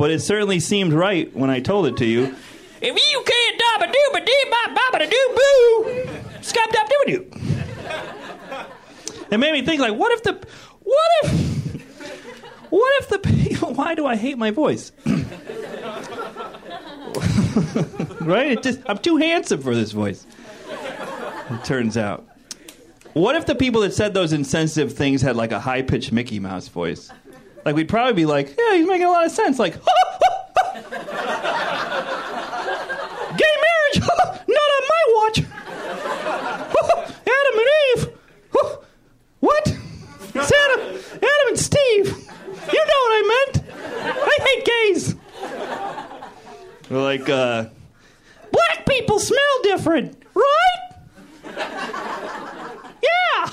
[0.00, 2.34] but it certainly seemed right when I told it to you.
[2.80, 6.08] If you can't dabba dooba dee ba ba ba doo boo,
[6.40, 7.30] scop dop doo doo.
[9.30, 10.32] It made me think like, what if the,
[10.82, 11.32] what if,
[12.70, 13.74] what if the people?
[13.80, 14.90] Why do I hate my voice?
[18.22, 18.52] right?
[18.52, 20.26] It just I'm too handsome for this voice.
[21.50, 22.26] It turns out.
[23.12, 26.38] What if the people that said those insensitive things had like a high pitched Mickey
[26.40, 27.10] Mouse voice?
[27.64, 29.58] Like we'd probably be like, yeah, he's making a lot of sense.
[29.58, 29.80] Like, gay
[33.66, 35.38] marriage, not on my watch.
[37.26, 38.08] Adam and Eve.
[39.40, 39.76] What?
[40.34, 40.80] It's Adam,
[41.14, 42.06] Adam and Steve.
[42.06, 43.64] You know what I meant.
[44.02, 45.14] I hate gays.
[46.90, 47.66] Like, uh,
[48.52, 50.90] black people smell different, right?
[53.02, 53.48] Yeah.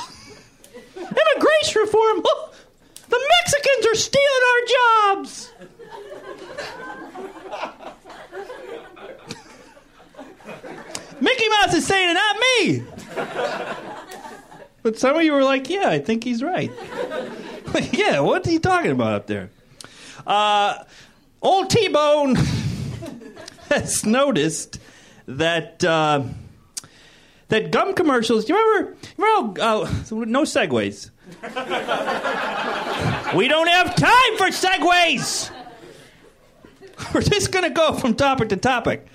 [0.95, 2.23] Immigration reform.
[3.17, 4.61] The Mexicans are stealing our
[5.15, 5.51] jobs.
[11.19, 12.83] Mickey Mouse is saying it, not me.
[14.83, 16.71] But some of you were like, yeah, I think he's right.
[17.91, 19.49] yeah, what's he talking about up there?
[20.27, 20.83] Uh,
[21.41, 22.35] old T Bone
[23.69, 24.79] has noticed
[25.25, 25.83] that.
[25.83, 26.23] Uh,
[27.49, 28.43] that gum commercials.
[28.43, 28.97] Do you remember?
[29.17, 29.91] remember how, uh,
[30.25, 31.11] no segues.
[33.35, 35.51] We don't have time for segues.
[37.13, 39.05] We're just gonna go from topic to topic,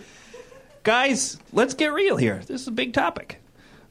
[0.82, 1.38] guys.
[1.52, 2.42] Let's get real here.
[2.46, 3.40] This is a big topic.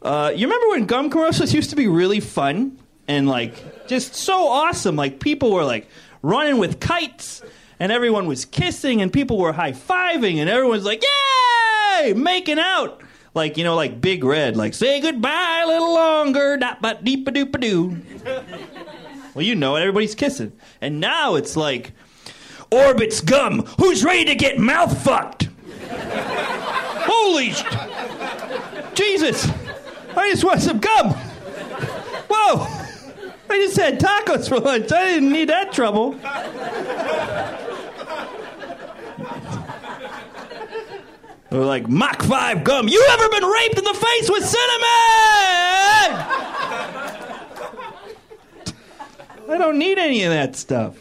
[0.01, 4.47] Uh, you remember when gum commercials used to be really fun and like just so
[4.47, 4.95] awesome?
[4.95, 5.87] Like people were like
[6.21, 7.41] running with kites
[7.79, 11.03] and everyone was kissing and people were high fiving and everyone's like,
[11.99, 13.01] yay, making out.
[13.33, 17.27] Like, you know, like Big Red, like, say goodbye a little longer, dot but deep
[17.27, 18.01] a doop a doo.
[19.33, 20.51] well, you know it, everybody's kissing.
[20.81, 21.93] And now it's like,
[22.71, 25.49] Orbit's gum, who's ready to get mouth fucked?
[27.03, 27.63] Holy sh-
[28.93, 29.47] Jesus!
[30.15, 31.11] I just want some gum.
[32.29, 32.67] Whoa!
[33.49, 34.91] I just had tacos for lunch.
[34.91, 36.13] I didn't need that trouble.
[41.51, 42.87] They're like Mach 5 gum.
[42.87, 44.87] You ever been raped in the face with cinnamon?
[49.49, 50.95] I don't need any of that stuff.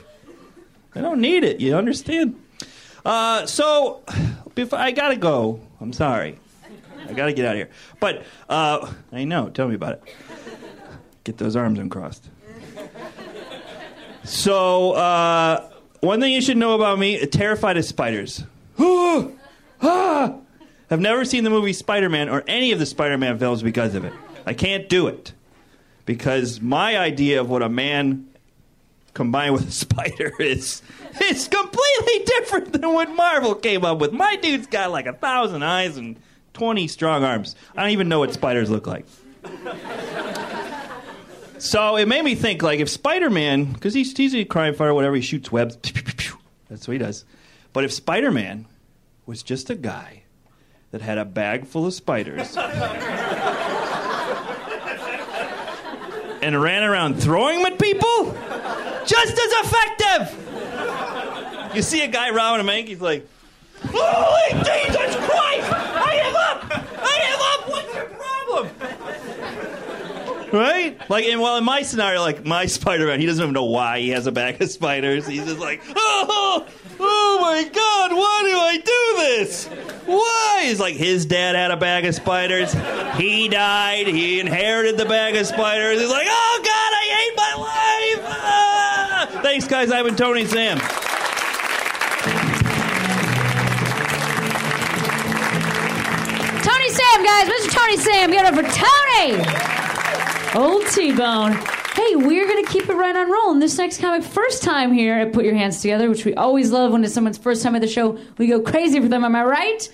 [0.92, 1.60] I don't need it.
[1.60, 2.34] You understand?
[3.04, 4.02] Uh, so,
[4.56, 5.60] before, I gotta go.
[5.80, 6.36] I'm sorry.
[7.08, 7.70] I gotta get out of here.
[8.00, 9.50] But uh, I know.
[9.50, 10.02] Tell me about it.
[11.22, 12.28] Get those arms uncrossed.
[14.24, 18.42] So, uh, one thing you should know about me: terrified of spiders.
[19.82, 20.34] ah!
[20.90, 24.12] I've never seen the movie Spider-Man or any of the Spider-Man films because of it.
[24.44, 25.32] I can't do it
[26.04, 28.28] because my idea of what a man
[29.14, 30.82] combined with a spider is
[31.22, 34.12] is completely different than what Marvel came up with.
[34.12, 36.16] My dude's got like a thousand eyes and
[36.54, 37.54] twenty strong arms.
[37.76, 39.06] I don't even know what spiders look like.
[41.60, 45.14] So it made me think, like, if Spider-Man, because he's he's a crime fighter, whatever,
[45.14, 45.76] he shoots webs.
[46.70, 47.26] That's what he does.
[47.74, 48.64] But if Spider-Man
[49.30, 50.24] was just a guy
[50.90, 52.56] that had a bag full of spiders
[56.42, 58.32] and ran around throwing them at people,
[59.06, 60.36] just as effective.
[61.76, 63.24] You see a guy robbing a bank, he's like,
[63.84, 65.72] "Holy Jesus Christ!
[65.72, 66.64] I am up!
[66.98, 67.68] I am up!
[67.70, 68.68] What's your problem?"
[70.52, 70.98] Right?
[71.08, 74.08] Like, and well, in my scenario, like my Spider-Man, he doesn't even know why he
[74.08, 75.28] has a bag of spiders.
[75.28, 76.66] He's just like, "Oh,
[77.00, 78.12] oh my God!
[78.12, 79.66] Why do I do this?
[80.06, 82.72] Why?" He's like, his dad had a bag of spiders.
[83.16, 84.06] He died.
[84.06, 86.00] He inherited the bag of spiders.
[86.00, 89.40] He's like, "Oh God, I hate my life!" Ah!
[89.42, 89.90] Thanks, guys.
[89.90, 90.78] I've been Tony Sam.
[96.62, 97.48] Tony Sam, guys.
[97.48, 97.70] Mr.
[97.72, 98.30] Tony Sam.
[98.30, 99.42] Get it for Tony.
[100.54, 101.79] Old T-Bone.
[102.00, 103.58] Hey, we're going to keep it right on rolling.
[103.58, 106.92] This next comic, first time here at Put Your Hands Together, which we always love
[106.92, 108.18] when it's someone's first time at the show.
[108.38, 109.86] We go crazy for them, am I right?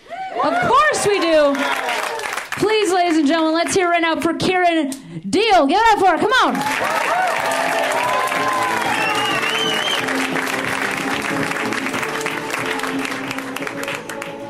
[0.45, 1.53] Of course we do.
[2.59, 4.92] Please, ladies and gentlemen, let's hear right now for Kiran
[5.29, 5.69] Deol.
[5.69, 6.19] Give up for her.
[6.19, 6.55] Come on.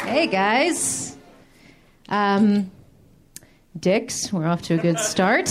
[0.07, 1.16] Hey, guys.
[2.11, 2.71] Um,
[3.81, 5.49] Dicks, we're off to a good start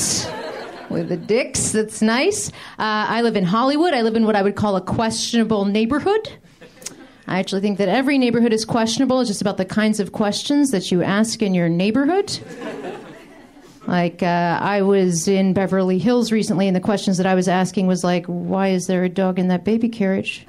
[0.96, 1.72] with the Dicks.
[1.72, 2.50] That's nice.
[2.80, 3.94] Uh, I live in Hollywood.
[3.94, 6.32] I live in what I would call a questionable neighborhood.
[7.28, 9.20] I actually think that every neighborhood is questionable.
[9.20, 12.40] It's just about the kinds of questions that you ask in your neighborhood.
[13.88, 17.88] Like, uh, I was in Beverly Hills recently, and the questions that I was asking
[17.88, 20.48] was like, why is there a dog in that baby carriage?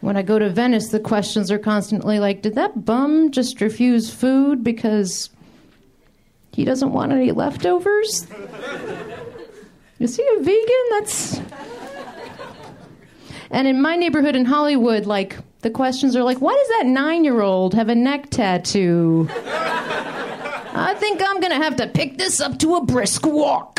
[0.00, 4.14] When I go to Venice, the questions are constantly like, did that bum just refuse
[4.14, 5.30] food because
[6.56, 8.26] he doesn't want any leftovers?
[9.98, 10.84] Is he a vegan?
[10.90, 11.40] That's.
[13.50, 17.24] And in my neighborhood in Hollywood, like, the questions are like, why does that nine
[17.24, 19.28] year old have a neck tattoo?
[20.78, 23.78] I think I'm gonna have to pick this up to a brisk walk.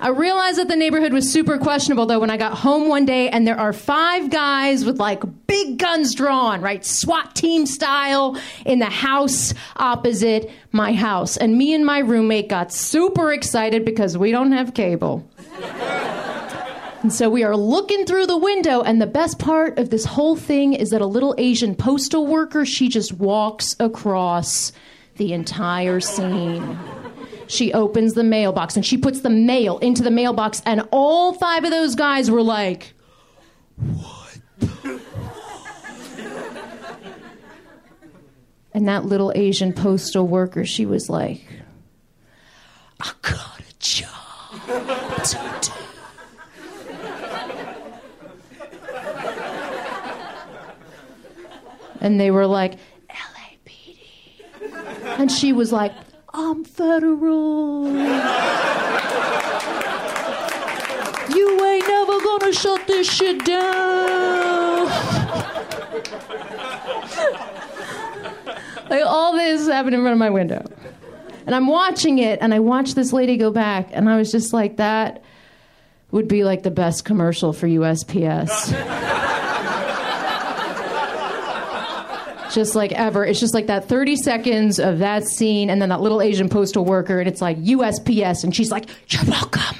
[0.00, 3.28] I realized that the neighborhood was super questionable though when I got home one day
[3.30, 6.84] and there are five guys with like big guns drawn, right?
[6.84, 11.36] SWAT team style in the house opposite my house.
[11.36, 15.28] And me and my roommate got super excited because we don't have cable.
[17.02, 20.34] And so we are looking through the window, and the best part of this whole
[20.34, 24.72] thing is that a little Asian postal worker, she just walks across
[25.16, 26.76] the entire scene.
[27.48, 31.64] She opens the mailbox and she puts the mail into the mailbox, and all five
[31.64, 32.94] of those guys were like,
[33.76, 34.38] What?
[38.72, 41.44] And that little Asian postal worker, she was like,
[43.00, 44.60] I got a job
[45.24, 45.72] to do.
[52.00, 52.74] And they were like,
[53.10, 53.98] LAPD.
[55.18, 55.92] And she was like,
[56.40, 57.88] I'm federal.
[61.34, 64.86] You ain't never gonna shut this shit down.
[68.88, 70.64] like all this happened in front of my window.
[71.44, 74.52] And I'm watching it, and I watched this lady go back, and I was just
[74.52, 75.24] like, that
[76.12, 79.04] would be like the best commercial for USPS.
[82.52, 83.24] just like ever.
[83.24, 86.84] It's just like that 30 seconds of that scene and then that little Asian postal
[86.84, 89.76] worker, and it's like USPS, and she's like, You're welcome.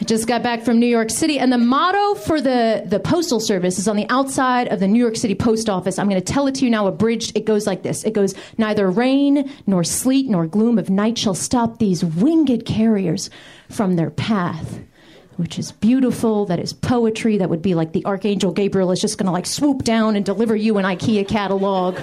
[0.00, 3.38] I just got back from New York City, and the motto for the, the Postal
[3.38, 5.96] Service is on the outside of the New York City Post Office.
[5.96, 7.36] I'm going to tell it to you now abridged.
[7.36, 11.34] It goes like this It goes, Neither rain, nor sleet, nor gloom of night shall
[11.34, 13.30] stop these winged carriers
[13.68, 14.80] from their path
[15.36, 16.46] which is beautiful.
[16.46, 17.38] That is poetry.
[17.38, 20.24] That would be like the Archangel Gabriel is just going to like swoop down and
[20.24, 21.96] deliver you an IKEA catalog.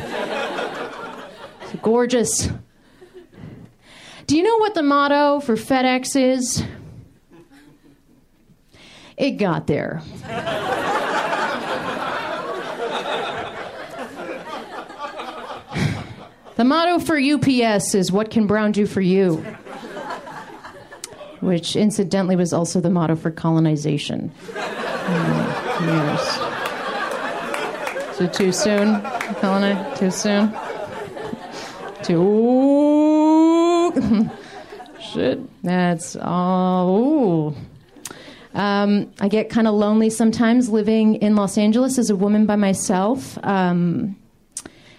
[1.62, 2.50] It's gorgeous.
[4.26, 6.64] Do you know what the motto for FedEx is?
[9.18, 10.02] It got there.
[16.56, 19.44] the motto for UPS is what can Brown do for you?
[21.42, 24.32] Which incidentally was also the motto for colonization.
[24.54, 26.46] Mm.
[28.16, 29.02] So too soon,
[29.40, 30.00] colonize?
[30.00, 30.54] Too soon?
[32.04, 33.92] Too.
[35.00, 35.40] Shit.
[35.64, 37.56] That's all.
[38.54, 42.56] Um, I get kind of lonely sometimes living in Los Angeles as a woman by
[42.56, 43.38] myself.
[43.44, 44.16] Um,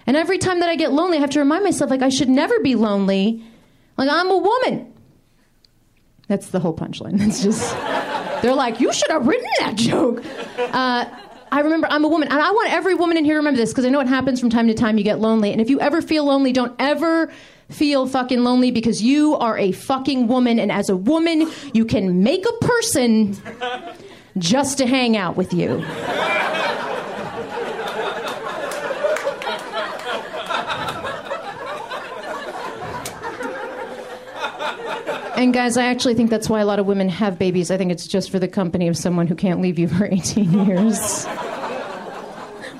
[0.07, 2.29] And every time that I get lonely, I have to remind myself, like, I should
[2.29, 3.43] never be lonely.
[3.97, 4.90] Like, I'm a woman.
[6.31, 7.17] That's the whole punchline.
[7.17, 7.75] That's just,
[8.41, 10.23] they're like, you should have written that joke.
[10.57, 11.03] Uh,
[11.51, 13.71] I remember I'm a woman, and I want every woman in here to remember this
[13.71, 14.97] because I know it happens from time to time.
[14.97, 17.29] You get lonely, and if you ever feel lonely, don't ever
[17.67, 22.23] feel fucking lonely because you are a fucking woman, and as a woman, you can
[22.23, 23.35] make a person
[24.37, 25.83] just to hang out with you.
[35.41, 37.71] And guys, I actually think that's why a lot of women have babies.
[37.71, 40.67] I think it's just for the company of someone who can't leave you for 18
[40.67, 41.25] years.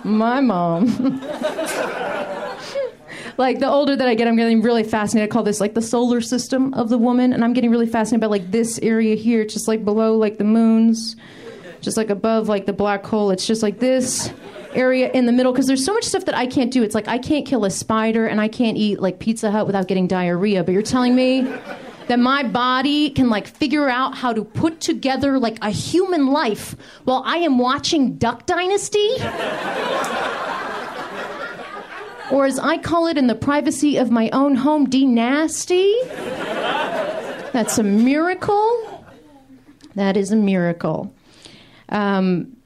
[0.03, 0.85] My mom.
[3.39, 5.27] like the older that I get, I'm getting really fascinated.
[5.27, 8.21] I call this like the solar system of the woman, and I'm getting really fascinated
[8.21, 11.15] by like this area here, just like below like the moons,
[11.81, 13.31] just like above like the black hole.
[13.31, 14.31] It's just like this
[14.75, 16.83] area in the middle because there's so much stuff that I can't do.
[16.83, 19.87] It's like I can't kill a spider and I can't eat like Pizza Hut without
[19.87, 20.63] getting diarrhea.
[20.63, 21.51] But you're telling me
[22.11, 26.75] that my body can like figure out how to put together like a human life
[27.05, 29.15] while I am watching Duck Dynasty?
[32.29, 35.95] or as I call it in the privacy of my own home, D nasty?
[37.53, 39.05] That's a miracle.
[39.95, 41.13] That is a miracle.
[41.87, 42.57] Um,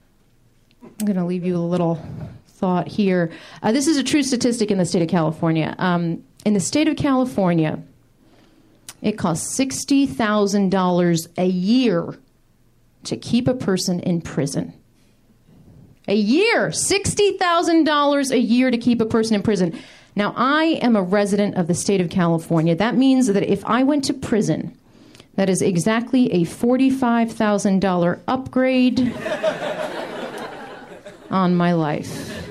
[0.81, 2.03] I'm going to leave you a little
[2.47, 3.31] thought here.
[3.61, 5.75] Uh, this is a true statistic in the state of California.
[5.77, 7.79] Um, in the state of California,
[9.05, 12.17] it costs $60,000 a year
[13.03, 14.73] to keep a person in prison.
[16.07, 19.79] A year, $60,000 a year to keep a person in prison.
[20.15, 22.73] Now, I am a resident of the state of California.
[22.73, 24.75] That means that if I went to prison,
[25.35, 29.15] that is exactly a $45,000 upgrade
[31.29, 32.44] on my life.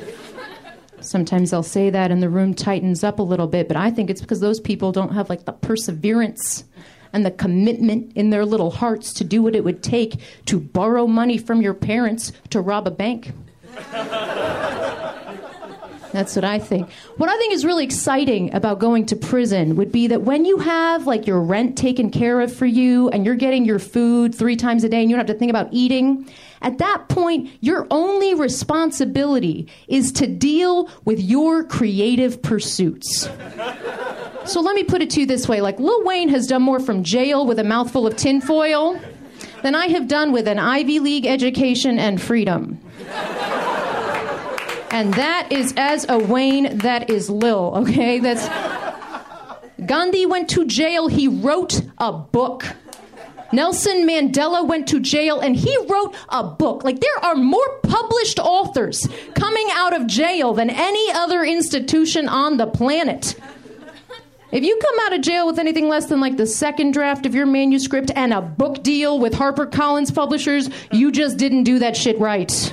[1.05, 4.11] Sometimes I'll say that and the room tightens up a little bit, but I think
[4.11, 6.65] it's because those people don't have like the perseverance
[7.13, 11.07] and the commitment in their little hearts to do what it would take to borrow
[11.07, 13.33] money from your parents to rob a bank.
[16.15, 16.89] That's what I think.
[17.17, 20.59] What I think is really exciting about going to prison would be that when you
[20.59, 24.55] have like your rent taken care of for you and you're getting your food three
[24.55, 26.31] times a day and you don't have to think about eating,
[26.63, 33.29] at that point, your only responsibility is to deal with your creative pursuits.
[34.45, 36.79] So let me put it to you this way like Lil Wayne has done more
[36.79, 39.01] from jail with a mouthful of tinfoil
[39.65, 42.79] than I have done with an Ivy League education and freedom.
[44.95, 48.21] And that is as a Wayne, that is Lil, okay?
[48.21, 48.49] That's
[49.85, 52.65] Gandhi went to jail, he wrote a book.
[53.53, 56.85] Nelson Mandela went to jail and he wrote a book.
[56.85, 62.57] Like, there are more published authors coming out of jail than any other institution on
[62.57, 63.35] the planet.
[64.53, 67.35] If you come out of jail with anything less than like the second draft of
[67.35, 72.17] your manuscript and a book deal with HarperCollins publishers, you just didn't do that shit
[72.21, 72.73] right.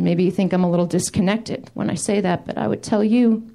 [0.00, 3.04] Maybe you think I'm a little disconnected when I say that, but I would tell
[3.04, 3.48] you,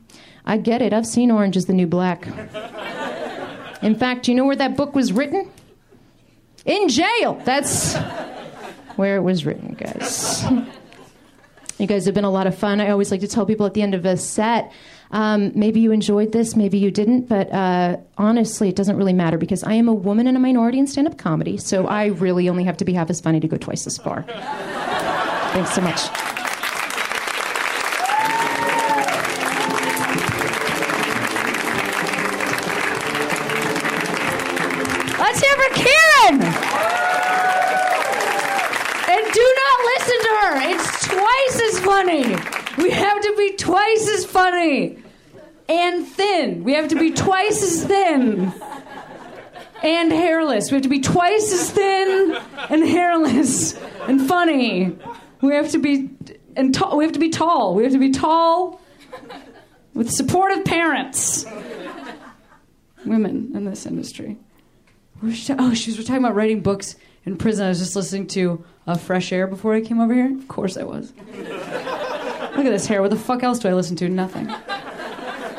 [0.46, 0.93] I get it.
[0.93, 2.28] I've seen Orange is the New Black.
[3.82, 5.50] In fact, you know where that book was written?
[6.66, 7.39] In jail.
[7.43, 7.96] That's
[8.96, 10.43] where it was written, guys.
[11.78, 12.80] You guys have been a lot of fun.
[12.80, 14.72] I always like to tell people at the end of a set,
[15.12, 19.38] um, maybe you enjoyed this, maybe you didn't, but uh, honestly, it doesn't really matter
[19.38, 22.50] because I am a woman and a minority in stand up comedy, so I really
[22.50, 24.24] only have to be half as funny to go twice as far.
[24.24, 26.35] Thanks so much.
[43.52, 45.00] Be twice as funny.
[45.68, 46.64] And thin.
[46.64, 48.54] We have to be twice as thin.
[49.84, 50.72] And hairless.
[50.72, 52.38] We have to be twice as thin
[52.70, 53.74] and hairless
[54.08, 54.98] and funny.
[55.41, 56.10] We have to be
[56.56, 56.98] and tall.
[56.98, 57.76] We have to be tall.
[57.76, 58.82] We have to be tall
[59.93, 61.46] with supportive parents.
[63.06, 64.38] Women in this industry.
[65.24, 67.66] Oh, she was talking about writing books in prison.
[67.66, 70.36] I was just listening to uh, Fresh Air before I came over here.
[70.36, 71.14] Of course I was.
[72.56, 73.01] Look at this hair.
[73.01, 74.10] What the fuck else do I listen to?
[74.10, 74.47] Nothing.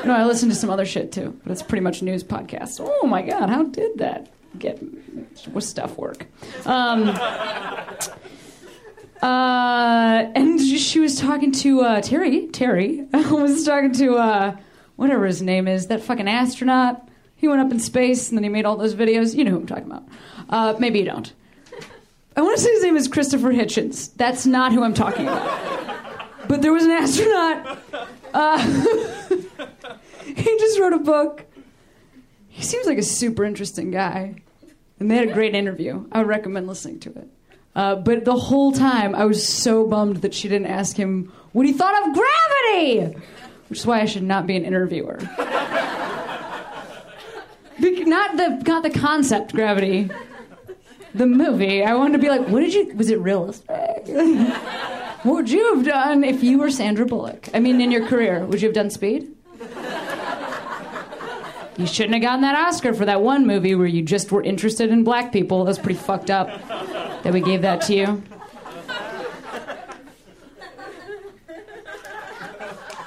[0.06, 2.78] No, I listen to some other shit too, but it's pretty much news podcasts.
[2.80, 4.78] Oh my god, how did that get?
[5.52, 6.26] What stuff work?
[6.64, 7.08] Um,
[9.22, 12.46] uh, and she was talking to uh, Terry.
[12.48, 14.56] Terry was talking to uh,
[14.94, 17.08] whatever his name is, that fucking astronaut.
[17.34, 19.34] He went up in space and then he made all those videos.
[19.34, 20.04] You know who I'm talking about.
[20.48, 21.32] Uh, maybe you don't.
[22.36, 24.14] I want to say his name is Christopher Hitchens.
[24.14, 26.05] That's not who I'm talking about.
[26.48, 27.78] But there was an astronaut.
[28.32, 28.58] Uh,
[30.24, 31.44] he just wrote a book.
[32.48, 34.36] He seems like a super interesting guy,
[34.98, 36.06] and they had a great interview.
[36.10, 37.28] I would recommend listening to it.
[37.74, 41.66] Uh, but the whole time, I was so bummed that she didn't ask him what
[41.66, 43.18] he thought of gravity,
[43.68, 45.18] which is why I should not be an interviewer.
[47.78, 50.10] not the not the concept gravity,
[51.16, 51.82] the movie.
[51.82, 52.94] I wanted to be like, what did you?
[52.94, 53.68] Was it realistic?
[55.22, 57.48] what would you have done if you were Sandra Bullock?
[57.54, 59.32] I mean, in your career, would you have done Speed?
[61.78, 64.90] You shouldn't have gotten that Oscar for that one movie where you just were interested
[64.90, 65.64] in black people.
[65.64, 66.48] That's pretty fucked up
[67.22, 68.22] that we gave that to you.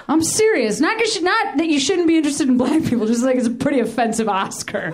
[0.07, 0.79] I'm serious.
[0.79, 3.79] Not, not that you shouldn't be interested in black people, just like it's a pretty
[3.79, 4.91] offensive Oscar.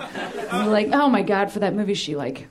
[0.52, 2.48] Like, oh my god, for that movie, she like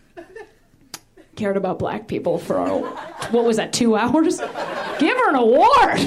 [1.36, 2.64] cared about black people for
[3.30, 4.38] what was that, two hours?
[4.98, 6.00] Give her an award.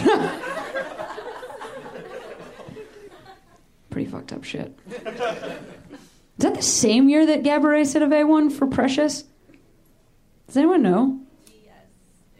[3.89, 4.77] pretty fucked up shit.
[4.91, 9.23] Is that the same year that Gabourey Sidibe won for Precious?
[10.45, 11.19] Does anyone know?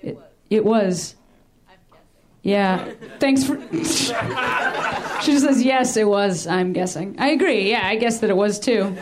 [0.04, 1.16] It, was it was.
[2.44, 2.92] Yeah.
[3.20, 3.60] Thanks for.
[3.74, 7.16] she just says, yes, it was, I'm guessing.
[7.18, 7.70] I agree.
[7.72, 8.96] Yeah, I guess that it was too.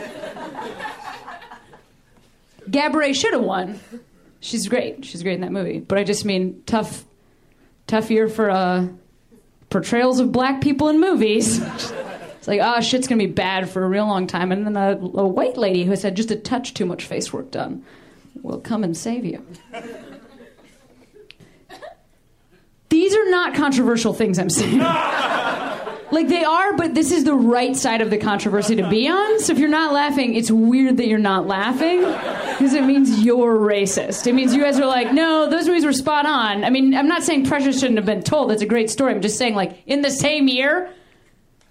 [2.70, 3.80] Gabourey should have won.
[4.40, 5.04] She's great.
[5.04, 5.80] She's great in that movie.
[5.80, 7.04] But I just mean, tough,
[7.86, 8.88] tough year for uh,
[9.70, 11.60] portrayals of black people in movies.
[12.46, 14.52] It's like, oh, shit's gonna be bad for a real long time.
[14.52, 17.32] And then a, a white lady who has had just a touch too much face
[17.32, 17.84] work done
[18.40, 19.44] will come and save you.
[22.88, 24.78] These are not controversial things I'm saying.
[26.10, 29.40] like they are, but this is the right side of the controversy to be on.
[29.40, 33.56] So if you're not laughing, it's weird that you're not laughing because it means you're
[33.58, 34.26] racist.
[34.26, 36.64] It means you guys are like, no, those movies were spot on.
[36.64, 38.50] I mean, I'm not saying Precious shouldn't have been told.
[38.50, 39.12] That's a great story.
[39.12, 40.90] I'm just saying, like, in the same year,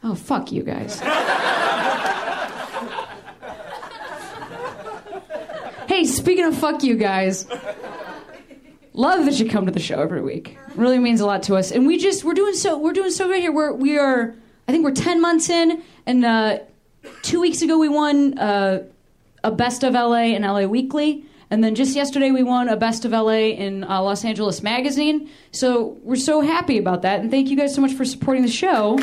[0.04, 1.00] oh, fuck you guys.
[5.88, 7.48] hey, speaking of fuck you guys,
[8.96, 10.58] love that you come to the show every week.
[10.68, 11.72] It really means a lot to us.
[11.72, 13.52] And we just we're doing so we're doing so great here.
[13.52, 14.36] We're we are
[14.68, 16.60] I think we're ten months in, and uh,
[17.22, 18.84] two weeks ago we won uh,
[19.44, 21.26] a Best of LA in LA Weekly.
[21.52, 25.30] And then just yesterday we won a Best of LA in uh, Los Angeles Magazine.
[25.52, 27.20] So we're so happy about that.
[27.20, 28.98] And thank you guys so much for supporting the show.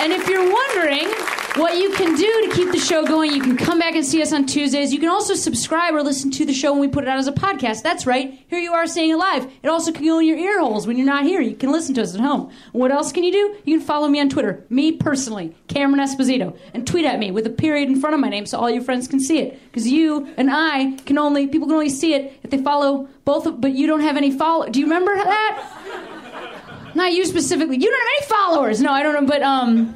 [0.00, 1.08] And if you're wondering
[1.56, 4.22] what you can do to keep the show going, you can come back and see
[4.22, 4.92] us on Tuesdays.
[4.92, 7.26] You can also subscribe or listen to the show when we put it out as
[7.26, 7.82] a podcast.
[7.82, 8.42] That's right.
[8.48, 9.50] Here you are seeing it live.
[9.62, 11.40] It also can go in your ear holes when you're not here.
[11.40, 12.50] You can listen to us at home.
[12.72, 13.56] What else can you do?
[13.64, 17.46] You can follow me on Twitter, me personally, Cameron Esposito, and tweet at me with
[17.46, 19.60] a period in front of my name so all your friends can see it.
[19.64, 23.46] Because you and I can only, people can only see it if they follow both,
[23.46, 24.68] of, but you don't have any follow.
[24.68, 26.92] Do you remember that?
[26.94, 27.76] Not you specifically.
[27.76, 28.80] You don't have any followers.
[28.80, 29.94] No, I don't know, but um,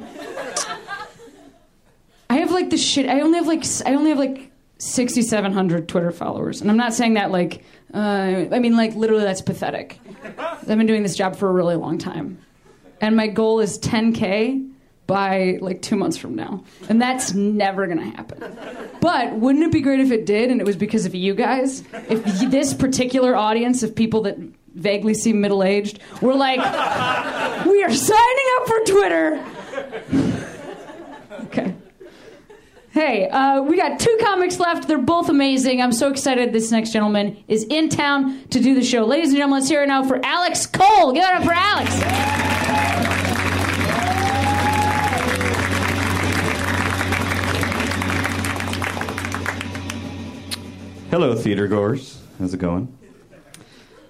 [2.29, 3.07] I have like the shit.
[3.09, 6.69] I only have like s- I only have like sixty seven hundred Twitter followers, and
[6.69, 7.63] I'm not saying that like
[7.93, 9.99] uh, I mean like literally that's pathetic.
[10.37, 12.37] I've been doing this job for a really long time,
[13.01, 14.71] and my goal is 10k
[15.07, 18.57] by like two months from now, and that's never gonna happen.
[18.99, 21.81] But wouldn't it be great if it did, and it was because of you guys?
[22.09, 24.37] If y- this particular audience of people that
[24.75, 26.57] vaguely seem middle aged were like,
[27.65, 29.45] we are signing up for Twitter.
[31.45, 31.73] okay.
[32.97, 34.87] Hey, uh, we got two comics left.
[34.87, 35.83] They're both amazing.
[35.83, 39.05] I'm so excited this next gentleman is in town to do the show.
[39.05, 41.11] Ladies and gentlemen, let's hear it now for Alex Cole.
[41.11, 41.93] Give it up for Alex.
[51.11, 52.19] Hello, theater goers.
[52.39, 52.97] How's it going?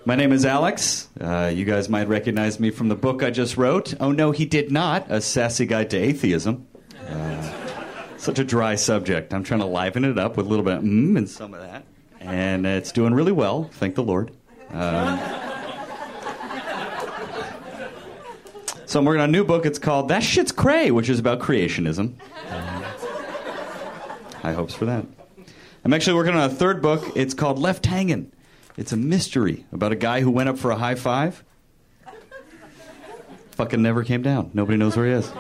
[0.05, 1.09] My name is Alex.
[1.19, 3.95] Uh, you guys might recognize me from the book I just wrote.
[3.99, 5.07] Oh, no, he did not.
[5.09, 6.65] A Sassy Guide to Atheism.
[7.05, 7.66] Uh,
[8.17, 9.33] such a dry subject.
[9.33, 11.61] I'm trying to liven it up with a little bit of mm and some of
[11.61, 11.85] that.
[12.19, 14.31] And it's doing really well, thank the Lord.
[14.71, 15.19] Um,
[18.85, 19.65] so I'm working on a new book.
[19.65, 22.19] It's called That Shit's Cray, which is about creationism.
[24.41, 25.05] High hopes for that.
[25.83, 27.03] I'm actually working on a third book.
[27.15, 28.31] It's called Left Hangin'.
[28.77, 31.43] It's a mystery about a guy who went up for a high five.
[33.51, 34.51] Fucking never came down.
[34.53, 35.31] Nobody knows where he is.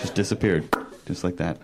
[0.00, 0.68] Just disappeared.
[1.06, 1.58] Just like that.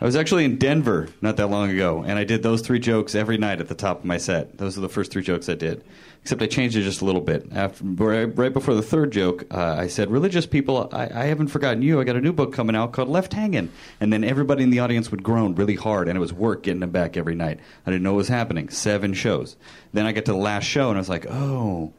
[0.00, 3.14] I was actually in Denver not that long ago, and I did those three jokes
[3.14, 4.56] every night at the top of my set.
[4.56, 5.84] Those are the first three jokes I did.
[6.22, 7.46] Except I changed it just a little bit.
[7.52, 11.82] After, right before the third joke, uh, I said, Religious people, I, I haven't forgotten
[11.82, 12.00] you.
[12.00, 13.70] I got a new book coming out called Left Hanging,"
[14.00, 16.80] And then everybody in the audience would groan really hard, and it was work getting
[16.80, 17.60] them back every night.
[17.86, 18.70] I didn't know what was happening.
[18.70, 19.56] Seven shows.
[19.92, 21.92] Then I got to the last show, and I was like, Oh,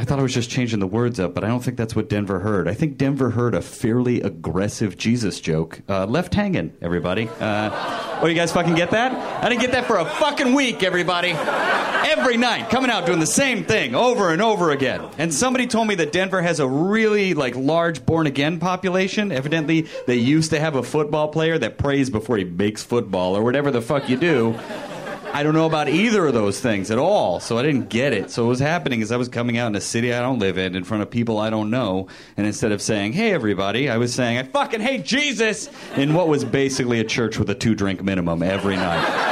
[0.00, 2.08] I thought I was just changing the words up, but I don't think that's what
[2.08, 2.66] Denver heard.
[2.68, 5.82] I think Denver heard a fairly aggressive Jesus joke.
[5.90, 7.28] Uh, left hanging, everybody.
[7.38, 9.12] Uh, oh, you guys fucking get that?
[9.44, 11.32] I didn't get that for a fucking week, everybody.
[11.32, 15.06] Every night, coming out doing the same thing over and over again.
[15.18, 19.30] And somebody told me that Denver has a really like large born again population.
[19.30, 23.42] Evidently, they used to have a football player that prays before he makes football or
[23.42, 24.58] whatever the fuck you do.
[25.32, 28.30] I don't know about either of those things at all, so I didn't get it.
[28.30, 30.58] So what was happening is I was coming out in a city I don't live
[30.58, 33.96] in, in front of people I don't know, and instead of saying "Hey everybody," I
[33.96, 38.02] was saying "I fucking hate Jesus" in what was basically a church with a two-drink
[38.02, 39.28] minimum every night.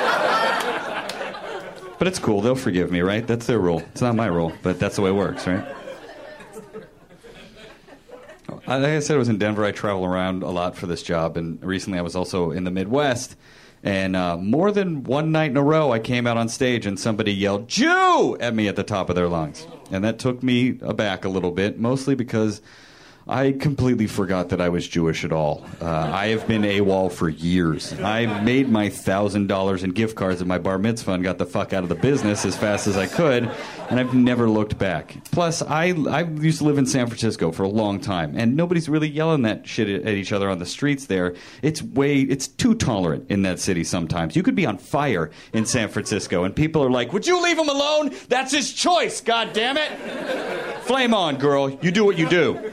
[1.99, 3.27] But it's cool; they'll forgive me, right?
[3.27, 3.81] That's their rule.
[3.91, 5.67] It's not my rule, but that's the way it works, right?
[8.69, 9.65] Uh, like I said, I was in Denver.
[9.65, 12.71] I travel around a lot for this job, and recently I was also in the
[12.71, 13.35] Midwest.
[13.83, 16.99] And uh, more than one night in a row, I came out on stage and
[16.99, 20.79] somebody yelled "Jew" at me at the top of their lungs, and that took me
[20.83, 22.61] aback a little bit, mostly because
[23.29, 25.63] I completely forgot that I was Jewish at all.
[25.83, 27.93] Uh, I have been AWOL for years.
[28.01, 31.45] I made my thousand dollars in gift cards at my bar mitzvah and got the
[31.45, 33.51] fuck out of the business as fast as I could,
[33.91, 35.17] and I've never looked back.
[35.31, 38.89] Plus, I I used to live in San Francisco for a long time, and nobody's
[38.89, 41.35] really yelling that shit at each other on the streets there.
[41.61, 44.37] It's way it's too tolerant in that city sometimes.
[44.37, 47.59] You could be on fire in San Francisco, and people are like, "Would you leave
[47.59, 48.15] him alone?
[48.29, 49.21] That's his choice.
[49.21, 49.91] God damn it!
[50.85, 51.69] Flame on, girl.
[51.69, 52.73] You do what you do."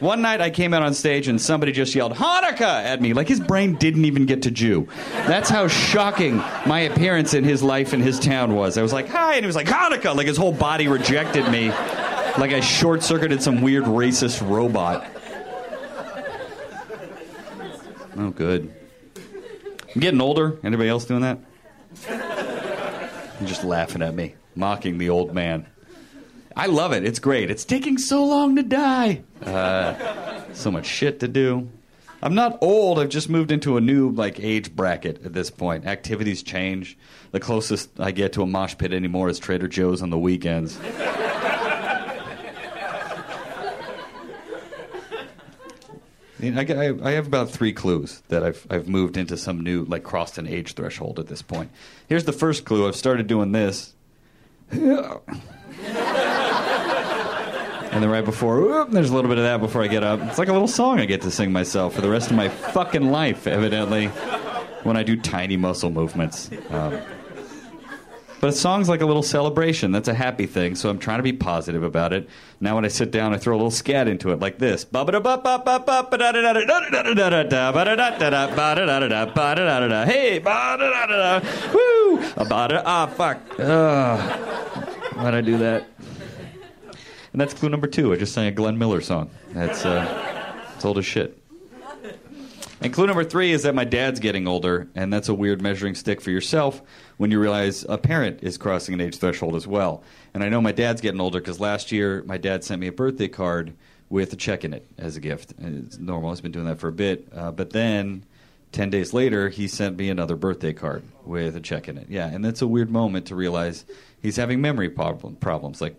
[0.00, 3.28] One night I came out on stage and somebody just yelled Hanukkah at me, like
[3.28, 4.88] his brain didn't even get to Jew.
[5.26, 6.36] That's how shocking
[6.66, 8.76] my appearance in his life in his town was.
[8.76, 11.70] I was like, hi, and he was like, Hanukkah, like his whole body rejected me,
[12.38, 15.06] like I short circuited some weird racist robot.
[18.18, 18.74] Oh, good.
[19.94, 20.58] I'm getting older.
[20.62, 21.38] Anybody else doing that?
[23.40, 25.66] You're just laughing at me, mocking the old man.
[26.56, 27.04] I love it.
[27.04, 27.50] It's great.
[27.50, 29.22] It's taking so long to die.
[29.42, 31.68] Uh, so much shit to do.
[32.22, 32.98] I'm not old.
[32.98, 35.84] I've just moved into a new like age bracket at this point.
[35.84, 36.96] Activities change.
[37.30, 40.78] The closest I get to a mosh pit anymore is Trader Joe's on the weekends.
[46.42, 50.36] I, I, have about three clues that I've, I've moved into some new, like, crossed
[50.38, 51.70] an age threshold at this point.
[52.08, 53.94] Here's the first clue I've started doing this.
[57.96, 60.20] And then right before, whoop, there's a little bit of that before I get up.
[60.20, 62.50] It's like a little song I get to sing myself for the rest of my
[62.50, 64.08] fucking life, evidently,
[64.82, 66.50] when I do tiny muscle movements.
[66.68, 67.00] Um,
[68.38, 69.92] but a song's like a little celebration.
[69.92, 72.28] That's a happy thing, so I'm trying to be positive about it.
[72.60, 74.84] Now when I sit down, I throw a little scat into it, like this.
[80.04, 80.38] Hey,
[81.72, 82.22] woo!
[82.84, 83.38] Ah, fuck.
[85.16, 85.88] Why'd I do that?
[87.36, 88.14] And that's clue number two.
[88.14, 89.28] I just sang a Glenn Miller song.
[89.52, 91.38] That's uh, it's old as shit.
[92.80, 95.94] And clue number three is that my dad's getting older, and that's a weird measuring
[95.94, 96.80] stick for yourself
[97.18, 100.02] when you realize a parent is crossing an age threshold as well.
[100.32, 102.92] And I know my dad's getting older because last year my dad sent me a
[102.92, 103.74] birthday card
[104.08, 105.52] with a check in it as a gift.
[105.58, 106.30] And it's normal.
[106.30, 107.28] He's been doing that for a bit.
[107.36, 108.24] Uh, but then
[108.72, 112.08] 10 days later, he sent me another birthday card with a check in it.
[112.08, 113.84] Yeah, and that's a weird moment to realize
[114.20, 115.94] he's having memory problem, problems, like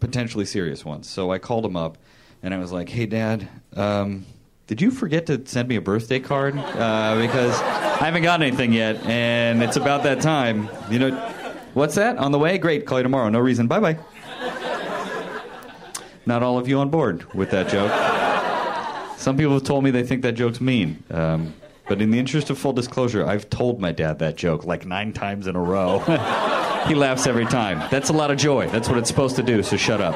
[0.00, 1.08] potentially serious ones.
[1.08, 1.98] So I called him up
[2.42, 4.26] and I was like, hey, Dad, um,
[4.66, 6.56] did you forget to send me a birthday card?
[6.56, 10.68] Uh, because I haven't got anything yet, and it's about that time.
[10.90, 11.10] You know,
[11.74, 12.16] what's that?
[12.18, 12.58] On the way?
[12.58, 13.28] Great, call you tomorrow.
[13.28, 13.66] No reason.
[13.66, 13.98] Bye bye.
[16.24, 17.90] Not all of you on board with that joke.
[19.18, 21.02] Some people have told me they think that joke's mean.
[21.10, 21.54] Um,
[21.92, 25.12] but in the interest of full disclosure, I've told my dad that joke like nine
[25.12, 25.98] times in a row.
[26.88, 27.86] he laughs every time.
[27.90, 28.66] That's a lot of joy.
[28.68, 30.14] That's what it's supposed to do, so shut up.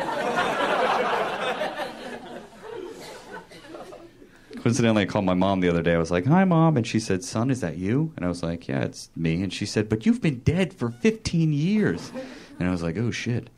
[4.63, 5.93] Coincidentally, I called my mom the other day.
[5.93, 6.79] I was like, Hi, mom.
[6.79, 8.11] And she said, Son, is that you?
[8.17, 9.43] And I was like, Yeah, it's me.
[9.43, 12.11] And she said, But you've been dead for 15 years.
[12.59, 13.51] And I was like, Oh, shit.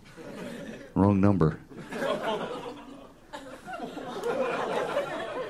[0.97, 1.61] Wrong number.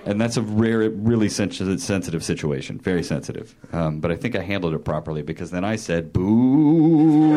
[0.08, 3.54] And that's a rare, really sensitive, situation, very sensitive.
[3.74, 7.28] Um, but I think I handled it properly because then I said boo,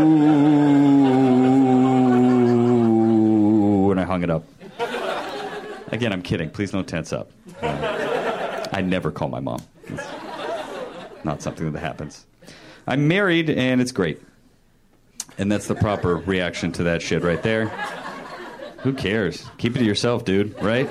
[3.92, 4.46] and I hung it up.
[5.92, 6.50] Again, I'm kidding.
[6.50, 7.30] Please don't tense up.
[7.62, 9.62] Uh, I never call my mom.
[9.88, 10.08] It's
[11.26, 12.26] not something that happens.
[12.88, 14.22] I'm married, and it's great.
[15.38, 17.66] And that's the proper reaction to that shit right there.
[18.78, 19.46] Who cares?
[19.58, 20.90] Keep it to yourself, dude, right?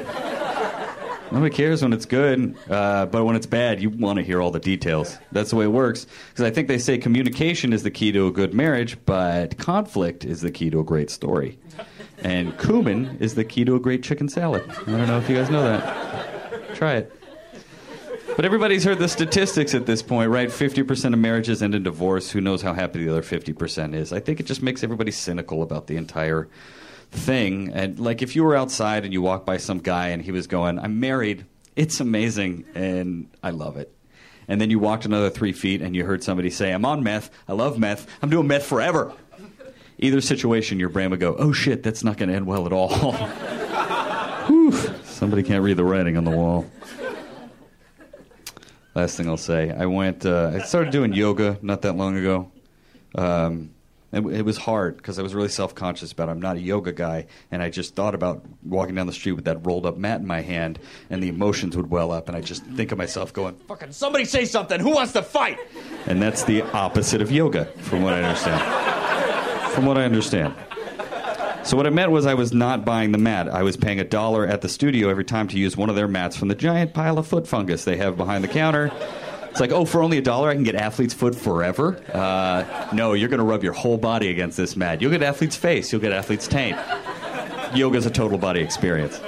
[1.33, 4.51] Nobody cares when it's good, uh, but when it's bad, you want to hear all
[4.51, 5.17] the details.
[5.31, 6.07] That's the way it works.
[6.31, 10.25] Because I think they say communication is the key to a good marriage, but conflict
[10.25, 11.59] is the key to a great story.
[12.23, 14.69] And cumin is the key to a great chicken salad.
[14.69, 16.75] I don't know if you guys know that.
[16.75, 17.13] Try it.
[18.37, 20.49] But everybody's heard the statistics at this point, right?
[20.49, 22.31] 50% of marriages end in divorce.
[22.31, 24.13] Who knows how happy the other 50% is?
[24.13, 26.49] I think it just makes everybody cynical about the entire
[27.11, 27.73] thing.
[27.73, 30.47] And like if you were outside and you walked by some guy and he was
[30.47, 31.47] going, I'm married,
[31.77, 33.95] it's amazing and I love it.
[34.49, 37.31] And then you walked another three feet and you heard somebody say, I'm on meth,
[37.49, 39.13] I love meth, I'm doing meth forever.
[39.99, 42.73] Either situation, your brain would go, oh shit, that's not going to end well at
[42.73, 42.89] all.
[44.47, 44.73] Whew,
[45.05, 46.67] somebody can't read the writing on the wall.
[48.95, 50.27] Last thing I'll say, I went.
[50.27, 52.51] Uh, I started doing yoga not that long ago.
[53.15, 53.71] Um,
[54.13, 56.29] it, it was hard because I was really self-conscious about.
[56.29, 56.33] It.
[56.33, 59.45] I'm not a yoga guy, and I just thought about walking down the street with
[59.45, 60.79] that rolled-up mat in my hand,
[61.11, 64.25] and the emotions would well up, and I just think of myself going, "Fucking somebody
[64.25, 64.81] say something!
[64.81, 65.59] Who wants to fight?"
[66.07, 69.73] And that's the opposite of yoga, from what I understand.
[69.75, 70.55] from what I understand.
[71.63, 73.49] So what it meant was I was not buying the mat.
[73.49, 76.09] I was paying a dollar at the studio every time to use one of their
[76.09, 78.91] mats from the giant pile of foot fungus they have behind the counter.
[79.51, 82.01] It's like, oh, for only a dollar, I can get athlete's foot forever.
[82.15, 85.03] Uh, no, you're going to rub your whole body against this mat.
[85.03, 85.91] You'll get athlete's face.
[85.91, 86.79] You'll get athlete's taint.
[87.75, 89.21] Yoga's a total body experience.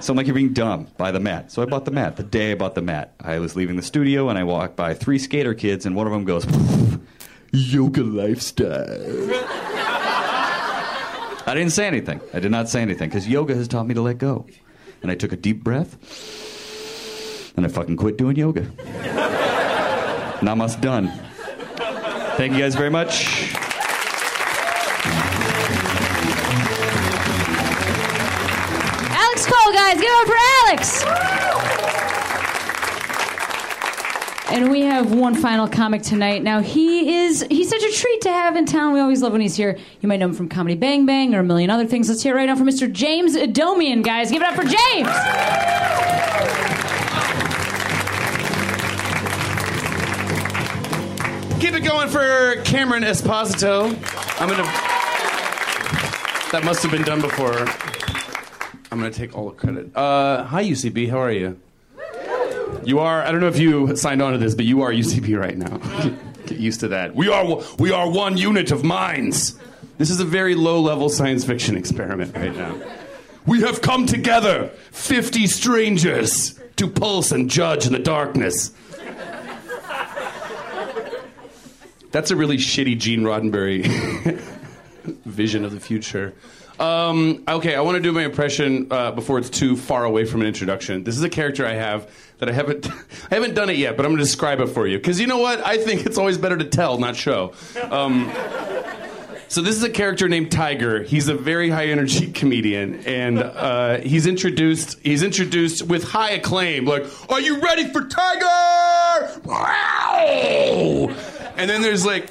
[0.00, 0.88] So I'm like, you're being dumb.
[0.96, 1.52] Buy the mat.
[1.52, 2.16] So I bought the mat.
[2.16, 4.94] The day I bought the mat, I was leaving the studio and I walked by
[4.94, 6.44] three skater kids, and one of them goes,
[7.52, 9.30] yoga lifestyle.
[11.44, 12.20] I didn't say anything.
[12.34, 14.46] I did not say anything because yoga has taught me to let go.
[15.02, 15.96] And I took a deep breath
[17.56, 18.62] and I fucking quit doing yoga.
[20.40, 21.08] Namaste done.
[22.36, 23.52] Thank you guys very much.
[29.14, 30.36] Alex Cole, guys, give it up for
[30.66, 31.04] Alex.
[34.50, 36.42] And we have one final comic tonight.
[36.42, 38.92] Now he is he's such a treat to have in town.
[38.92, 39.78] We always love when he's here.
[40.00, 42.08] You might know him from Comedy Bang Bang or a million other things.
[42.08, 42.90] Let's hear it right now from Mr.
[42.92, 44.30] James Adomian, guys.
[44.30, 45.08] Give it up for James.
[51.62, 53.84] Keep it going for Cameron Esposito.
[54.40, 54.64] I'm gonna.
[56.50, 57.56] That must have been done before.
[58.90, 59.96] I'm gonna take all the credit.
[59.96, 61.60] Uh, hi UCB, how are you?
[62.82, 63.22] You are.
[63.22, 65.76] I don't know if you signed on to this, but you are UCB right now.
[66.46, 67.14] Get used to that.
[67.14, 67.62] We are.
[67.78, 69.56] We are one unit of minds.
[69.98, 72.74] This is a very low-level science fiction experiment right now.
[73.46, 78.72] We have come together, 50 strangers, to pulse and judge in the darkness.
[82.12, 83.84] That's a really shitty Gene Roddenberry
[85.24, 86.34] vision of the future.
[86.78, 90.42] Um, okay, I want to do my impression uh, before it's too far away from
[90.42, 91.04] an introduction.
[91.04, 92.86] This is a character I have that I haven't
[93.30, 95.26] I haven't done it yet, but I'm going to describe it for you because you
[95.26, 95.64] know what?
[95.66, 97.52] I think it's always better to tell, not show.
[97.90, 98.30] Um,
[99.48, 101.02] so this is a character named Tiger.
[101.02, 106.84] He's a very high energy comedian, and uh, he's introduced he's introduced with high acclaim.
[106.84, 109.40] Like, are you ready for Tiger?
[109.44, 111.14] Wow!
[111.56, 112.28] And then there's like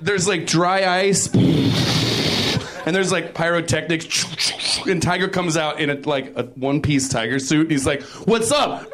[0.00, 6.36] there's like dry ice, and there's like pyrotechnics, and Tiger comes out in a like
[6.36, 8.88] a one piece tiger suit, and he's like, "What's up?"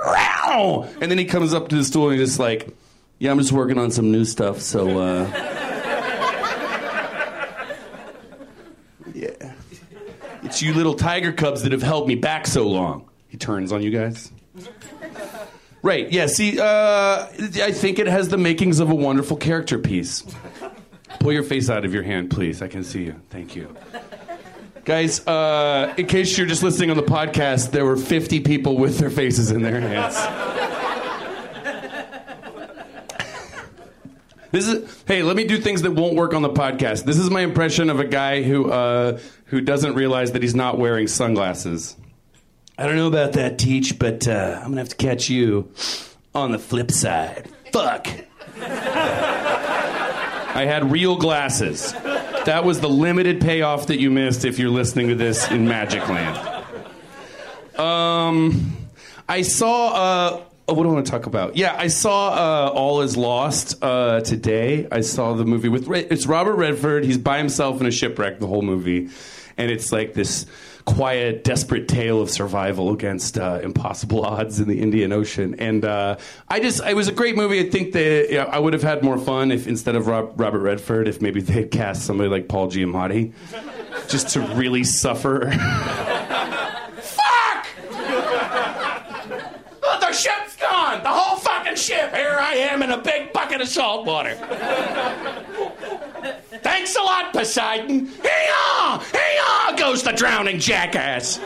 [1.00, 2.68] And then he comes up to the stool and he's just like,
[3.18, 5.56] "Yeah, I'm just working on some new stuff, so." uh...
[9.14, 9.52] Yeah.
[10.42, 13.08] It's you little tiger cubs that have held me back so long.
[13.28, 14.32] He turns on you guys.
[15.82, 20.24] Right, yeah, see, uh, I think it has the makings of a wonderful character piece.
[21.20, 22.60] Pull your face out of your hand, please.
[22.60, 23.20] I can see you.
[23.30, 23.74] Thank you.
[24.84, 28.98] Guys, uh, in case you're just listening on the podcast, there were 50 people with
[28.98, 30.16] their faces in their hands.
[34.52, 37.04] This is hey, let me do things that won't work on the podcast.
[37.04, 40.76] This is my impression of a guy who uh, who doesn't realize that he's not
[40.76, 41.96] wearing sunglasses.
[42.80, 45.70] I don't know about that, Teach, but uh, I'm gonna have to catch you
[46.34, 47.46] on the flip side.
[47.74, 48.06] Fuck.
[48.56, 51.92] I had real glasses.
[51.92, 56.08] That was the limited payoff that you missed if you're listening to this in Magic
[56.08, 56.64] Land.
[57.78, 58.74] Um,
[59.28, 59.88] I saw.
[59.88, 61.58] Uh, oh, what do I want to talk about?
[61.58, 64.88] Yeah, I saw uh, All Is Lost uh, today.
[64.90, 67.04] I saw the movie with it's Robert Redford.
[67.04, 69.10] He's by himself in a shipwreck the whole movie,
[69.58, 70.46] and it's like this
[70.84, 75.54] quiet, desperate tale of survival against uh, impossible odds in the Indian Ocean.
[75.58, 76.16] And uh,
[76.48, 77.60] I just, it was a great movie.
[77.60, 80.38] I think that you know, I would have had more fun if instead of Rob,
[80.40, 83.32] Robert Redford, if maybe they had cast somebody like Paul Giamatti,
[84.08, 85.50] just to really suffer.
[87.00, 87.66] Fuck!
[89.82, 91.02] Oh, the ship's gone.
[91.02, 92.14] The whole fucking ship.
[92.14, 94.34] Here I am in a big bucket of salt water.
[96.80, 98.06] Thanks a lot, Poseidon.
[98.06, 99.06] Hey-ah!
[99.12, 99.74] Hey-ah!
[99.76, 101.38] goes the drowning jackass.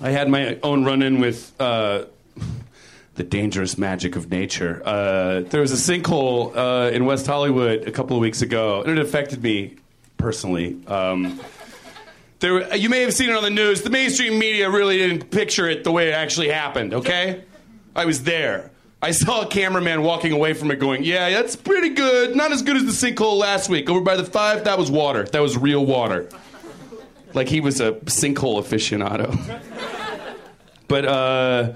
[0.00, 2.06] I had my own run in with uh,
[3.16, 4.80] the dangerous magic of nature.
[4.82, 8.98] Uh, there was a sinkhole uh, in West Hollywood a couple of weeks ago, and
[8.98, 9.76] it affected me
[10.16, 10.80] personally.
[10.86, 11.38] Um,
[12.40, 13.82] there, you may have seen it on the news.
[13.82, 17.44] The mainstream media really didn't picture it the way it actually happened, okay?
[17.94, 18.71] I was there.
[19.04, 22.36] I saw a cameraman walking away from it going, Yeah, that's pretty good.
[22.36, 23.90] Not as good as the sinkhole last week.
[23.90, 25.24] Over by the five, that was water.
[25.24, 26.28] That was real water.
[27.34, 29.36] Like he was a sinkhole aficionado.
[30.88, 31.72] but uh,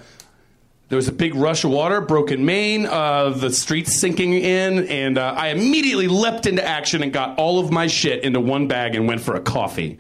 [0.89, 5.19] there was a big rush of water, broken main, uh, the streets sinking in, and
[5.19, 8.95] uh, I immediately leapt into action and got all of my shit into one bag
[8.95, 9.99] and went for a coffee.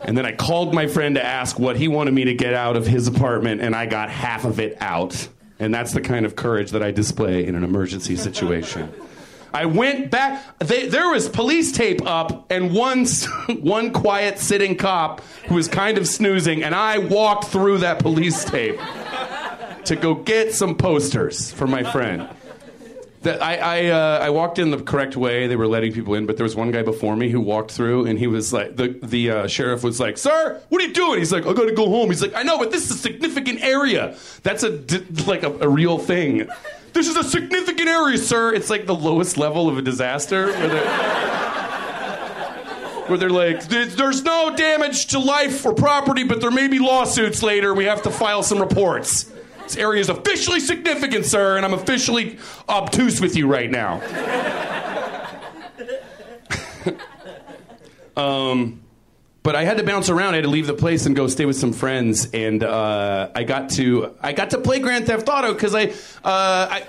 [0.00, 2.76] And then I called my friend to ask what he wanted me to get out
[2.76, 5.28] of his apartment, and I got half of it out.
[5.60, 8.92] And that's the kind of courage that I display in an emergency situation.
[9.52, 10.42] I went back.
[10.58, 13.06] They, there was police tape up, and one
[13.60, 18.44] one quiet sitting cop who was kind of snoozing, and I walked through that police
[18.44, 18.78] tape
[19.84, 22.28] to go get some posters for my friend.
[23.22, 25.46] That I I, uh, I walked in the correct way.
[25.46, 28.06] They were letting people in, but there was one guy before me who walked through,
[28.06, 31.18] and he was like, the the uh, sheriff was like, "Sir, what are you doing?"
[31.18, 33.62] He's like, "I gotta go home." He's like, "I know, but this is a significant
[33.62, 34.16] area.
[34.42, 34.80] That's a
[35.26, 36.48] like a, a real thing.
[36.94, 38.54] This is a significant area, sir.
[38.54, 40.86] It's like the lowest level of a disaster." Where they're,
[43.06, 46.78] where they're like, "There's there's no damage to life or property, but there may be
[46.78, 47.74] lawsuits later.
[47.74, 49.30] We have to file some reports."
[49.70, 54.00] This area is officially significant, sir, and I'm officially obtuse with you right now.
[58.16, 58.80] um,
[59.44, 60.32] but I had to bounce around.
[60.32, 63.44] I had to leave the place and go stay with some friends, and uh, I
[63.44, 65.92] got to I got to play Grand Theft Auto because I, uh,
[66.24, 66.82] I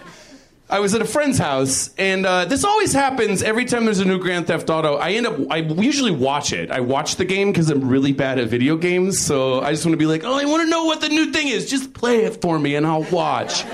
[0.71, 4.05] I was at a friend's house, and uh, this always happens every time there's a
[4.05, 4.95] new Grand Theft Auto.
[4.95, 6.71] I end up I usually watch it.
[6.71, 9.91] I watch the game because I'm really bad at video games, so I just want
[9.91, 11.69] to be like, oh, I want to know what the new thing is.
[11.69, 13.65] Just play it for me, and I'll watch.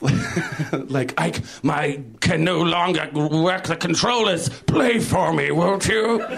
[0.88, 1.32] like I,
[1.64, 4.48] my can no longer work the controllers.
[4.48, 6.24] Play for me, won't you?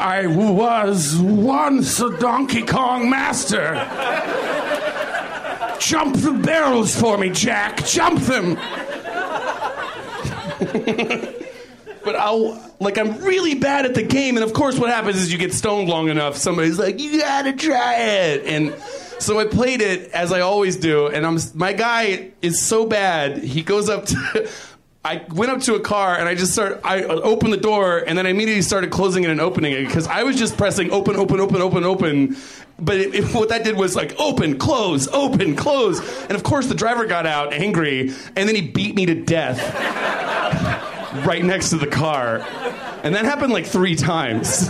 [0.00, 3.74] I was once a Donkey Kong master.
[5.78, 7.84] Jump the barrels for me, Jack.
[7.86, 8.54] Jump them.
[12.04, 15.32] but I'll like I'm really bad at the game, and of course, what happens is
[15.32, 16.36] you get stoned long enough.
[16.36, 18.74] Somebody's like, "You gotta try it," and
[19.18, 21.06] so I played it as I always do.
[21.08, 23.38] And I'm my guy is so bad.
[23.38, 24.48] He goes up to.
[25.04, 26.80] I went up to a car and I just started.
[26.84, 30.06] I opened the door and then I immediately started closing it and opening it because
[30.06, 32.36] I was just pressing open, open, open, open, open.
[32.80, 36.00] But it, it- what that did was like open, close, open, close.
[36.22, 39.58] And of course, the driver got out angry and then he beat me to death
[41.26, 42.38] right next to the car.
[43.02, 44.68] And that happened like three times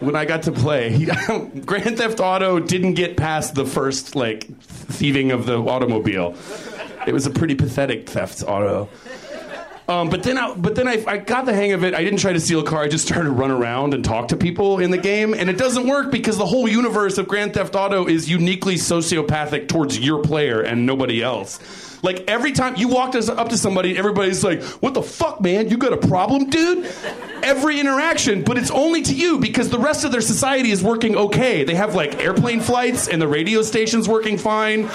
[0.00, 0.90] when I got to play.
[0.90, 1.04] He,
[1.64, 6.34] Grand Theft Auto didn't get past the first like thieving of the automobile.
[7.06, 8.88] It was a pretty pathetic theft auto.
[9.88, 11.94] Um, but then, I, but then I, I got the hang of it.
[11.94, 12.82] I didn't try to steal a car.
[12.82, 15.56] I just started to run around and talk to people in the game, and it
[15.56, 20.22] doesn't work because the whole universe of Grand Theft Auto is uniquely sociopathic towards your
[20.22, 21.60] player and nobody else.
[22.06, 25.68] Like every time you walk us- up to somebody, everybody's like, "What the fuck, man?
[25.68, 26.88] You got a problem, dude?"
[27.42, 31.16] Every interaction, but it's only to you because the rest of their society is working
[31.16, 31.64] okay.
[31.64, 34.88] They have like airplane flights and the radio station's working fine.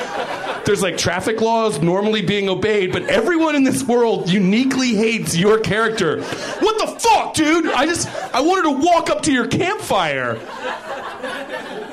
[0.65, 5.59] There's like traffic laws normally being obeyed, but everyone in this world uniquely hates your
[5.59, 6.21] character.
[6.21, 7.65] What the fuck, dude?
[7.67, 10.39] I just I wanted to walk up to your campfire.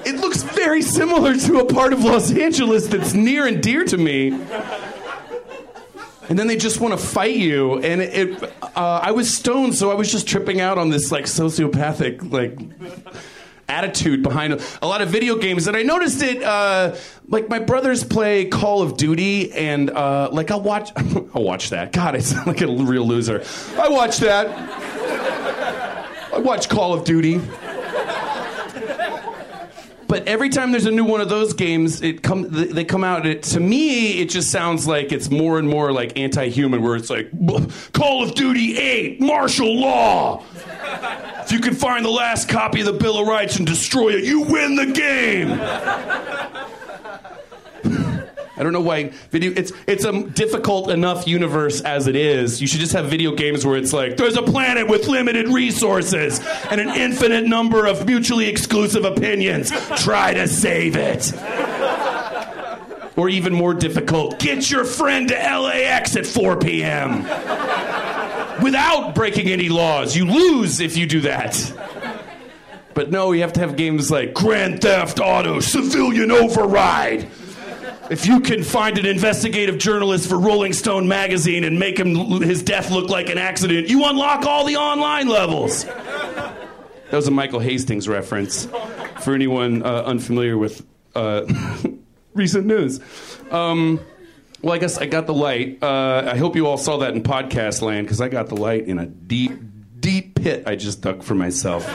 [0.04, 3.96] It looks very similar to a part of Los Angeles that's near and dear to
[3.96, 4.38] me.
[6.28, 8.42] And then they just want to fight you, and it.
[8.42, 12.30] it uh, I was stoned, so I was just tripping out on this like sociopathic
[12.30, 12.58] like
[13.68, 15.66] attitude behind a, lot of video games.
[15.66, 16.42] And I noticed it.
[16.42, 16.96] Uh,
[17.28, 20.90] like my brothers play Call of Duty, and uh, like I'll watch.
[20.96, 21.92] I'll watch that.
[21.92, 23.44] God, I sound like a real loser.
[23.78, 24.48] I watch that.
[26.32, 27.40] I watch Call of Duty.
[30.08, 33.26] But every time there's a new one of those games, it come they come out.
[33.26, 37.10] It, to me, it just sounds like it's more and more like anti-human, where it's
[37.10, 37.30] like
[37.92, 40.42] Call of Duty 8, martial law.
[41.42, 44.24] If you can find the last copy of the Bill of Rights and destroy it,
[44.24, 45.48] you win the game.
[48.58, 49.52] I don't know why video.
[49.54, 52.60] It's it's a difficult enough universe as it is.
[52.60, 56.40] You should just have video games where it's like there's a planet with limited resources
[56.70, 59.70] and an infinite number of mutually exclusive opinions.
[60.02, 61.32] Try to save it.
[63.16, 67.22] Or even more difficult, get your friend to LAX at 4 p.m.
[68.62, 70.16] without breaking any laws.
[70.16, 71.74] You lose if you do that.
[72.94, 77.28] But no, you have to have games like Grand Theft Auto, Civilian Override.
[78.10, 82.62] If you can find an investigative journalist for Rolling Stone magazine and make him his
[82.62, 85.84] death look like an accident, you unlock all the online levels.
[85.84, 86.56] That
[87.12, 88.66] was a Michael Hastings reference
[89.20, 91.44] for anyone uh, unfamiliar with uh,
[92.34, 93.00] recent news.
[93.50, 94.00] Um,
[94.62, 95.82] well, I guess I got the light.
[95.82, 98.86] Uh, I hope you all saw that in podcast land because I got the light
[98.86, 99.52] in a deep,
[100.00, 101.86] deep pit I just dug for myself.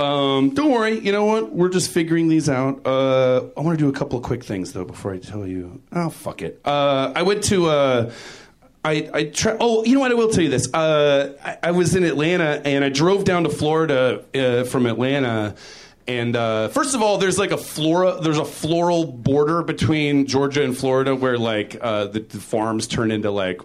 [0.00, 0.98] Um, don't worry.
[0.98, 1.52] You know what?
[1.52, 2.86] We're just figuring these out.
[2.86, 5.82] Uh, I want to do a couple of quick things though before I tell you.
[5.92, 6.60] Oh, fuck it.
[6.64, 7.66] Uh, I went to.
[7.66, 8.12] Uh,
[8.82, 10.10] I, I try, oh, you know what?
[10.10, 10.72] I will tell you this.
[10.72, 15.54] Uh, I, I was in Atlanta and I drove down to Florida uh, from Atlanta.
[16.08, 20.64] And uh, first of all, there's like a flora, there's a floral border between Georgia
[20.64, 23.60] and Florida where like the, the farms turn into like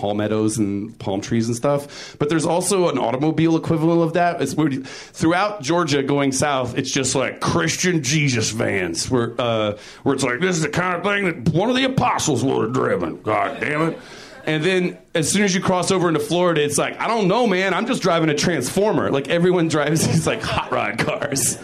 [0.00, 2.16] palmettos and palm trees and stuff.
[2.18, 4.40] But there's also an automobile equivalent of that.
[4.40, 10.14] It's where throughout Georgia going south, it's just like Christian Jesus vans, where uh, where
[10.14, 12.72] it's like this is the kind of thing that one of the apostles would have
[12.72, 13.20] driven.
[13.22, 13.98] God damn it.
[14.46, 17.46] And then as soon as you cross over into Florida, it's like, I don't know,
[17.46, 17.74] man.
[17.74, 19.10] I'm just driving a transformer.
[19.10, 21.58] Like everyone drives these like hot rod cars.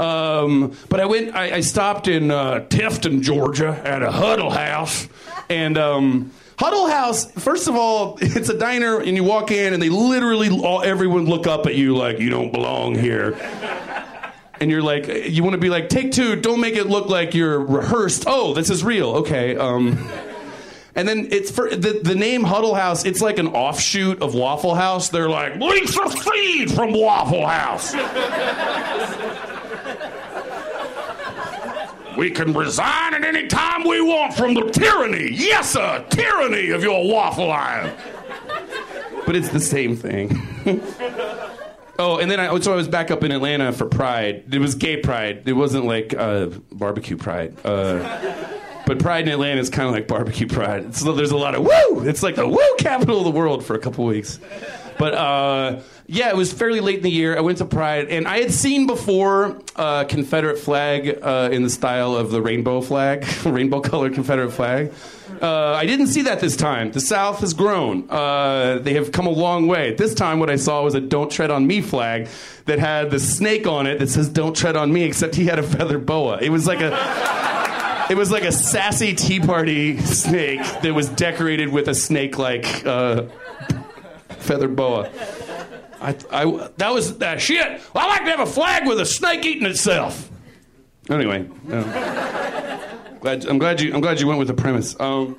[0.00, 1.34] Um, but I went.
[1.36, 5.06] I, I stopped in uh, Tifton, Georgia, at a Huddle House,
[5.50, 7.24] and um, Huddle House.
[7.24, 11.24] First of all, it's a diner, and you walk in, and they literally all everyone
[11.24, 13.34] look up at you like you don't belong here.
[14.60, 16.36] And you're like, you want to be like, take two.
[16.36, 18.24] Don't make it look like you're rehearsed.
[18.26, 19.08] Oh, this is real.
[19.20, 19.56] Okay.
[19.56, 20.06] Um,
[20.94, 24.74] and then it's for the, the name Huddle House, it's like an offshoot of Waffle
[24.74, 25.08] House.
[25.08, 27.94] They're like, Lisa Feed from Waffle House.
[32.16, 35.30] We can resign at any time we want from the tyranny.
[35.32, 37.94] Yes, sir, tyranny of your waffle iron.
[39.26, 40.40] But it's the same thing.
[42.00, 44.54] Oh, and then I so I was back up in Atlanta for Pride.
[44.54, 45.42] It was gay Pride.
[45.46, 47.54] It wasn't like uh, barbecue Pride.
[47.62, 48.48] Uh,
[48.86, 50.94] but Pride in Atlanta is kind of like barbecue Pride.
[50.94, 52.08] So there's a lot of woo.
[52.08, 54.40] It's like the woo capital of the world for a couple weeks.
[54.98, 55.80] But uh,
[56.12, 57.38] yeah, it was fairly late in the year.
[57.38, 61.70] I went to Pride, and I had seen before uh, Confederate flag uh, in the
[61.70, 64.92] style of the rainbow flag, rainbow colored Confederate flag.
[65.40, 66.90] Uh, I didn't see that this time.
[66.90, 68.10] The South has grown.
[68.10, 69.94] Uh, they have come a long way.
[69.94, 72.28] This time, what I saw was a "Don't Tread on Me" flag
[72.64, 75.60] that had the snake on it that says "Don't tread on me," except he had
[75.60, 76.38] a feather boa.
[76.42, 81.68] It was like a, it was like a sassy Tea Party snake that was decorated
[81.68, 83.26] with a snake-like uh,
[84.40, 85.08] feather boa.
[86.00, 87.80] I, I, that was that shit.
[87.94, 90.30] I like to have a flag with a snake eating itself.
[91.10, 91.48] Anyway.
[91.70, 92.78] uh,
[93.20, 93.92] Glad, I'm glad you.
[93.92, 94.98] I'm glad you went with the premise.
[94.98, 95.38] Um,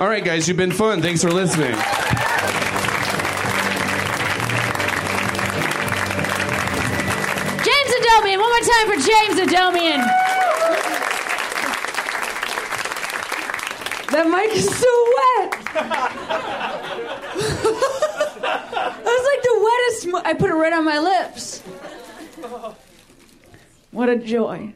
[0.00, 1.00] all right, guys, you've been fun.
[1.02, 1.74] Thanks for listening.
[7.64, 10.02] James Adomian, one more time for James Adomian.
[14.12, 14.92] That mic is so
[17.76, 18.02] wet.
[18.46, 20.06] that was like the wettest.
[20.12, 21.60] Mo- I put it right on my lips.
[23.90, 24.72] What a joy.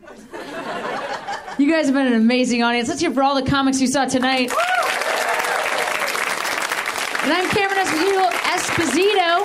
[1.59, 2.89] You guys have been an amazing audience.
[2.89, 4.51] Let's hear for all the comics you saw tonight.
[7.23, 8.31] And I'm Cameron Esposito.
[8.31, 9.45] Esposito.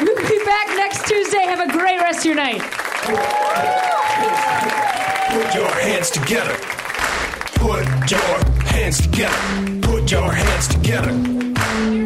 [0.00, 1.38] We'll be back next Tuesday.
[1.38, 2.60] Have a great rest of your night.
[5.32, 6.56] Put your hands together.
[7.56, 9.80] Put your hands together.
[9.82, 12.05] Put your hands together.